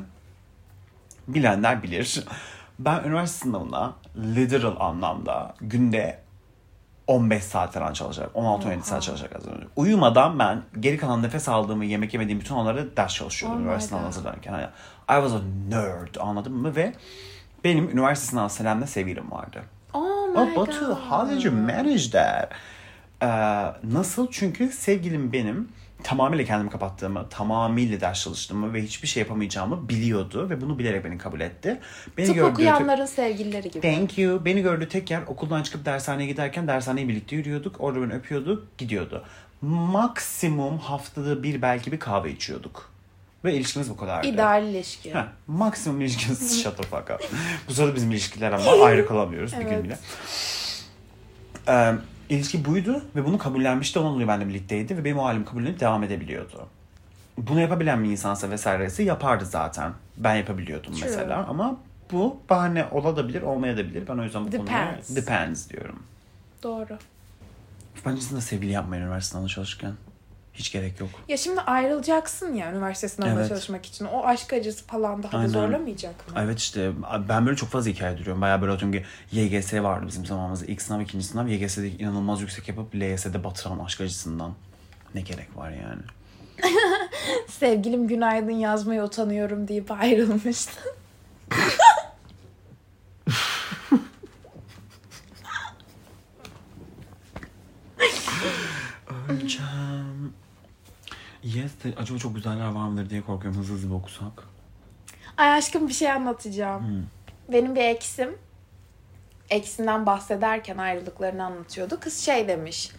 [1.27, 2.23] bilenler bilir.
[2.79, 6.19] Ben üniversite sınavına literal anlamda günde
[7.07, 9.71] 15 saat falan çalışarak, 16-17 saat çalışarak hazırlanıyorum.
[9.75, 13.89] Uyumadan ben geri kalan nefes aldığımı, yemek yemediğim bütün onları ders çalışıyordum Oh my üniversite
[13.89, 14.15] sınavına God.
[14.15, 14.53] hazırlanırken.
[14.53, 14.63] Hani
[15.19, 16.75] I was a nerd anladın mı?
[16.75, 16.93] Ve
[17.67, 19.63] benim üniversite sınav senemde sevgilim vardı.
[19.93, 20.95] Oh my Oh Batu, god.
[20.95, 22.51] how did you manage that?
[23.21, 23.27] Ee,
[23.93, 24.27] nasıl?
[24.31, 25.69] Çünkü sevgilim benim
[26.03, 31.17] tamamıyla kendimi kapattığımı, tamamıyla ders çalıştığımı ve hiçbir şey yapamayacağımı biliyordu ve bunu bilerek beni
[31.17, 31.79] kabul etti.
[32.17, 33.81] Beni Tıp gördüğü okuyanların sevgilileri gibi.
[33.95, 34.45] Thank you.
[34.45, 37.75] Beni gördüğü tek yer okuldan çıkıp dershaneye giderken dershaneye birlikte yürüyorduk.
[37.79, 39.23] Orada beni öpüyordu, gidiyordu.
[39.61, 42.91] Maksimum haftada bir belki bir kahve içiyorduk.
[43.45, 44.27] Ve ilişkimiz bu kadardı.
[44.27, 45.15] İdeal ilişki.
[45.15, 47.29] Heh, maksimum ilişkimiz shut the fuck up.
[47.69, 49.83] Bu sırada bizim ilişkiler ama ayrı kalamıyoruz bir gün Evet.
[49.83, 49.97] bile.
[51.67, 51.93] Ee,
[52.29, 53.99] ilişki buydu ve bunu kabullenmişti.
[53.99, 56.67] Ondan dolayı benimle birlikteydi ve benim o halimi kabullenip devam edebiliyordu.
[57.37, 59.93] Bunu yapabilen bir insansa vesairesi yapardı zaten.
[60.17, 61.09] Ben yapabiliyordum True.
[61.09, 61.77] mesela ama
[62.11, 64.07] bu bahane olabilir, olmayabilir.
[64.07, 65.15] Ben o yüzden bu konuya Depends.
[65.15, 66.03] depends diyorum.
[66.63, 66.97] Doğru.
[68.05, 69.93] Bence siz de sevgili yapmayın üniversite sınavında çalışırken.
[70.57, 71.09] Hiç gerek yok.
[71.27, 73.49] Ya şimdi ayrılacaksın ya üniversite sınavına evet.
[73.49, 74.05] çalışmak için.
[74.05, 75.49] O aşk acısı falan daha Aynen.
[75.49, 76.33] da zorlamayacak mı?
[76.43, 76.91] Evet işte
[77.29, 78.41] ben böyle çok fazla hikaye duruyorum.
[78.41, 80.65] Bayağı böyle atıyorum ki YGS vardı bizim zamanımızda.
[80.65, 81.47] İlk sınav, ikinci sınav.
[81.47, 84.53] YGS'de inanılmaz yüksek yapıp LYS'de batıran aşk acısından.
[85.15, 86.01] Ne gerek var yani?
[87.47, 90.81] Sevgilim günaydın yazmaya utanıyorum deyip ayrılmıştı.
[99.29, 100.33] Öleceğim.
[101.55, 104.43] Yes de acaba çok güzeller var mıdır diye korkuyorum hızlı hızlı bir okusak.
[105.37, 107.07] Ay aşkım bir şey anlatacağım.
[107.51, 108.37] Benim bir eksim
[109.49, 111.99] eksinden bahsederken ayrılıklarını anlatıyordu.
[111.99, 112.91] Kız şey demiş.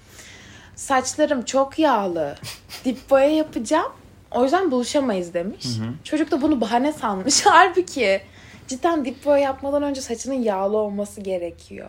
[0.76, 2.36] Saçlarım çok yağlı.
[2.84, 3.92] Dip boya yapacağım.
[4.30, 5.66] O yüzden buluşamayız demiş.
[6.04, 7.40] Çocuk da bunu bahane sanmış.
[7.46, 8.22] Halbuki
[8.68, 11.88] cidden dip boya yapmadan önce saçının yağlı olması gerekiyor.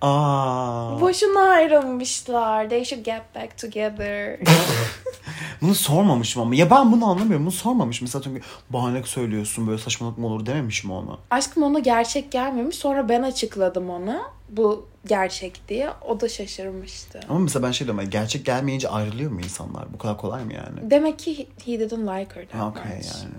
[0.00, 1.00] Aa.
[1.00, 2.68] Boşuna ayrılmışlar.
[2.70, 4.38] They should get back together.
[5.62, 6.54] Bunu sormamışım ama.
[6.54, 7.46] Ya ben bunu anlamıyorum.
[7.46, 8.04] Bunu sormamışım.
[8.06, 8.40] Mesela çünkü
[8.70, 11.18] bahane söylüyorsun böyle saçmalık mı olur dememişim ona.
[11.30, 12.76] Aşkım ona gerçek gelmemiş.
[12.76, 14.22] Sonra ben açıkladım ona.
[14.48, 15.90] Bu gerçek diye.
[16.08, 17.20] O da şaşırmıştı.
[17.28, 18.00] Ama mesela ben şey diyorum.
[18.02, 19.92] yani Gerçek gelmeyince ayrılıyor mu insanlar?
[19.92, 20.90] Bu kadar kolay mı yani?
[20.90, 23.06] Demek ki he, didn't like her Ha, Okey much.
[23.14, 23.34] yani.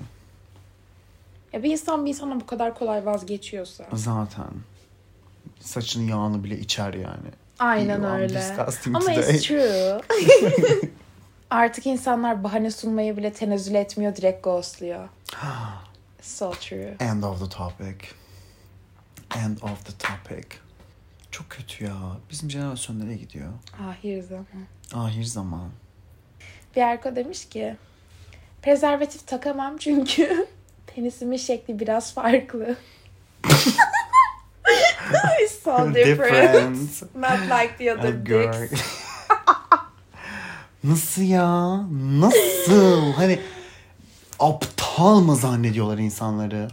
[1.54, 3.86] Ya bir insan bir insana bu kadar kolay vazgeçiyorsa.
[3.94, 4.46] Zaten.
[5.60, 7.30] Saçının yağını bile içer yani.
[7.60, 8.56] Aynen You öyle.
[8.94, 10.02] Ama it's true.
[11.50, 14.16] Artık insanlar bahane sunmayı bile tenezzül etmiyor.
[14.16, 15.10] Direkt ghostluyor.
[16.22, 16.96] so true.
[17.00, 18.08] End of the topic.
[19.36, 20.48] End of the topic.
[21.32, 21.98] Çok kötü ya.
[22.32, 23.50] Bizim jenerasyon nereye gidiyor?
[23.90, 24.46] Ahir zaman.
[24.94, 25.70] Ahir zaman.
[26.76, 27.76] Bir arka demiş ki
[28.62, 30.48] prezervatif takamam çünkü
[30.96, 32.76] penisimin şekli biraz farklı.
[35.44, 37.16] It's so different.
[37.16, 38.62] Not like the other Girl.
[38.62, 38.82] dicks.
[40.84, 41.78] Nasıl ya?
[42.20, 43.14] Nasıl?
[43.14, 43.40] hani
[44.40, 46.68] aptal mı zannediyorlar insanları?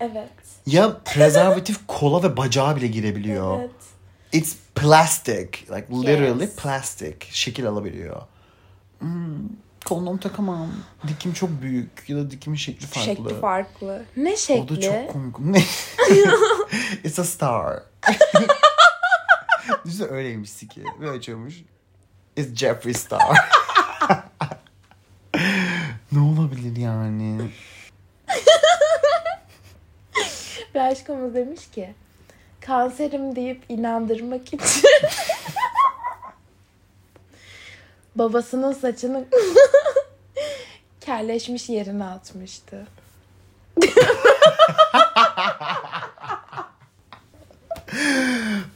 [0.00, 0.28] Evet.
[0.66, 3.58] Ya prezervatif kola ve bacağa bile girebiliyor.
[3.60, 3.70] Evet.
[4.32, 5.46] It's plastic.
[5.70, 6.56] Like literally Yes.
[6.56, 7.14] plastic.
[7.30, 8.22] Şekil alabiliyor.
[8.98, 9.08] Hmm,
[9.90, 10.68] kondom takamam.
[11.08, 13.04] Dikim çok büyük ya da dikimin şekli farklı.
[13.14, 14.04] Şekli farklı.
[14.16, 14.76] Ne O şekli?
[14.76, 15.38] da çok komik.
[15.38, 15.58] Ne?
[17.04, 17.82] It's a star.
[19.84, 20.84] Düşünsene öyleymiş ki.
[21.00, 21.54] Böyle açıyormuş.
[22.36, 23.36] It's Jeffree Star.
[26.12, 27.40] ne olabilir yani?
[30.74, 31.94] Bir aşkımız demiş ki
[32.60, 34.60] kanserim deyip inandırmak için
[38.14, 39.24] babasının saçını
[41.20, 42.86] kelleşmiş yerine atmıştı.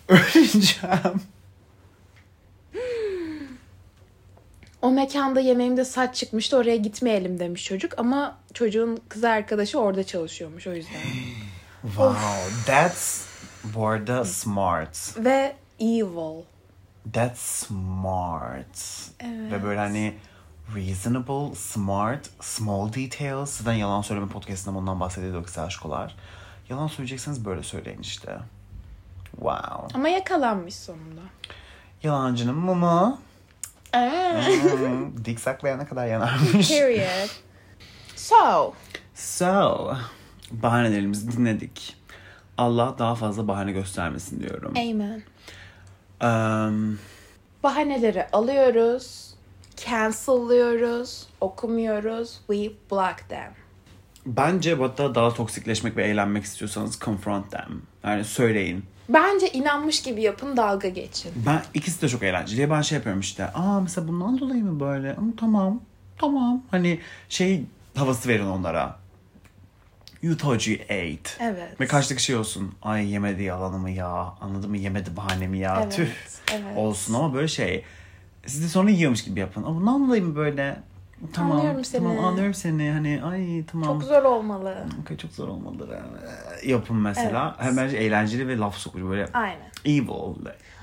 [0.09, 1.22] Öleceğim.
[4.82, 10.66] O mekanda yemeğimde saç çıkmıştı oraya gitmeyelim demiş çocuk ama çocuğun kız arkadaşı orada çalışıyormuş
[10.66, 10.95] o yüzden.
[11.82, 12.16] Wow,
[12.66, 13.26] that's
[13.64, 15.14] bu arada smart.
[15.18, 16.42] Ve evil.
[17.12, 18.78] That's smart.
[19.20, 19.53] Evet.
[19.53, 20.14] Ve böyle hani
[20.74, 23.50] reasonable, smart, small details.
[23.50, 26.16] Sizden yalan söyleme podcastında bundan bahsediyorduk size aşkolar.
[26.68, 28.38] Yalan söyleyecekseniz böyle söyleyin işte.
[29.30, 29.86] Wow.
[29.94, 31.20] Ama yakalanmış sonunda.
[32.02, 33.18] Yalancının mumu.
[33.92, 36.68] Hmm, dik saklayana kadar yanarmış.
[36.68, 37.28] Period.
[38.16, 38.72] So,
[39.14, 39.94] So,
[40.50, 41.96] bahanelerimizi dinledik.
[42.58, 44.74] Allah daha fazla bahane göstermesin diyorum.
[44.76, 45.22] amen.
[46.22, 46.98] Um,
[47.62, 49.34] Bahaneleri alıyoruz,
[49.76, 53.52] cancel'lıyoruz, okumuyoruz, we block them.
[54.26, 57.82] bence hatta daha toksikleşmek ve eğlenmek istiyorsanız confront them.
[58.04, 58.84] Yani söyleyin.
[59.08, 61.32] Bence inanmış gibi yapın, dalga geçin.
[61.46, 62.70] Ben ikisi de çok eğlenceli.
[62.70, 63.44] Ben şey yapıyorum işte.
[63.46, 65.14] Aa mesela bundan dolayı mı böyle?
[65.14, 65.80] Ama tamam.
[66.18, 66.62] Tamam.
[66.70, 67.64] Hani şey
[67.96, 68.96] havası verin onlara.
[70.22, 71.20] You told you ate.
[71.40, 71.80] Evet.
[71.80, 72.74] Ve karşıdaki şey olsun.
[72.82, 74.34] Ay yemedi yalanımı ya.
[74.40, 74.76] Anladın mı?
[74.76, 75.80] Yemedi bahanemi ya.
[75.82, 76.08] Evet, Tüh.
[76.52, 76.76] evet.
[76.78, 77.84] Olsun ama böyle şey.
[78.47, 79.62] Siz de sonra yiyormuş gibi yapın.
[79.62, 80.82] Ama bundan dolayı mı böyle?
[81.32, 81.57] Tamam.
[81.57, 82.03] Anlıyorum seni.
[82.03, 82.90] Tamam anlıyorum seni.
[82.90, 84.01] Hani ay tamam.
[84.01, 84.86] Çok zor olmalı.
[85.03, 86.01] Okey, çok zor olmalı.
[86.64, 87.57] Yapın mesela.
[87.59, 87.68] Evet.
[87.70, 89.28] Hem bence eğlenceli ve laf sokucu böyle.
[89.32, 89.70] Aynen.
[89.84, 90.09] Evil.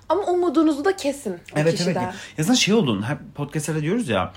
[0.09, 2.13] Ama umudunuzu da kesin o Evet kişiden.
[2.37, 2.49] evet.
[2.49, 3.09] Ya şey olun.
[3.09, 4.33] Hep podcastlerde diyoruz ya.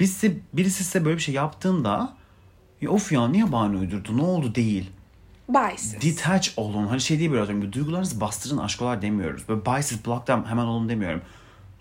[0.00, 2.12] Size, birisi size böyle bir şey yaptığında
[2.80, 4.90] ya of ya niye bahane uydurdu ne oldu değil.
[5.48, 6.02] Biases.
[6.02, 6.86] Detach olun.
[6.86, 9.48] Hani şey diye biraz duygularınızı bastırın aşkolar demiyoruz.
[9.48, 11.22] Böyle biases block them hemen olun demiyorum.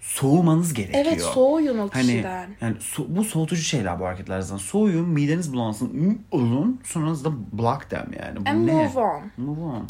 [0.01, 1.05] Soğumanız gerekiyor.
[1.07, 2.49] Evet soğuyun o Hani kişiden.
[2.61, 4.57] yani so- bu soğutucu şeyler bu hareketler zaten.
[4.57, 6.81] Soğuyun, mideniz bulansın, olun.
[6.83, 8.45] Sonra da block them yani.
[8.45, 8.73] Bu And ne?
[8.73, 9.31] move on.
[9.37, 9.87] Move on.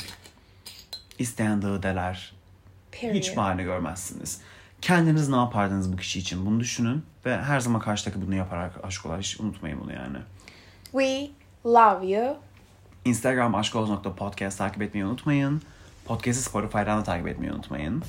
[1.20, 2.34] İsteyen deler.
[2.92, 3.16] Period.
[3.16, 4.42] Hiç bahane görmezsiniz.
[4.82, 7.04] Kendiniz ne yapardınız bu kişi için bunu düşünün.
[7.26, 9.20] Ve her zaman karşıdaki bunu yaparak aşkolar.
[9.22, 10.18] Hiç unutmayın bunu yani.
[10.92, 11.30] We
[11.66, 12.38] love you.
[13.06, 15.62] Instagram aşkoz.podcast takip etmeyi unutmayın.
[16.06, 18.04] Podcast'ı Spotify'dan da takip etmeyi unutmayın.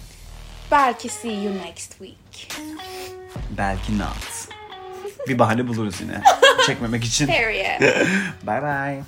[0.70, 2.52] Belki see you next week.
[3.58, 4.48] Belki not.
[5.28, 6.20] Bir bahane buluruz yine.
[6.66, 7.26] Çekmemek için.
[7.26, 7.80] Period.
[8.46, 9.02] Bye bye.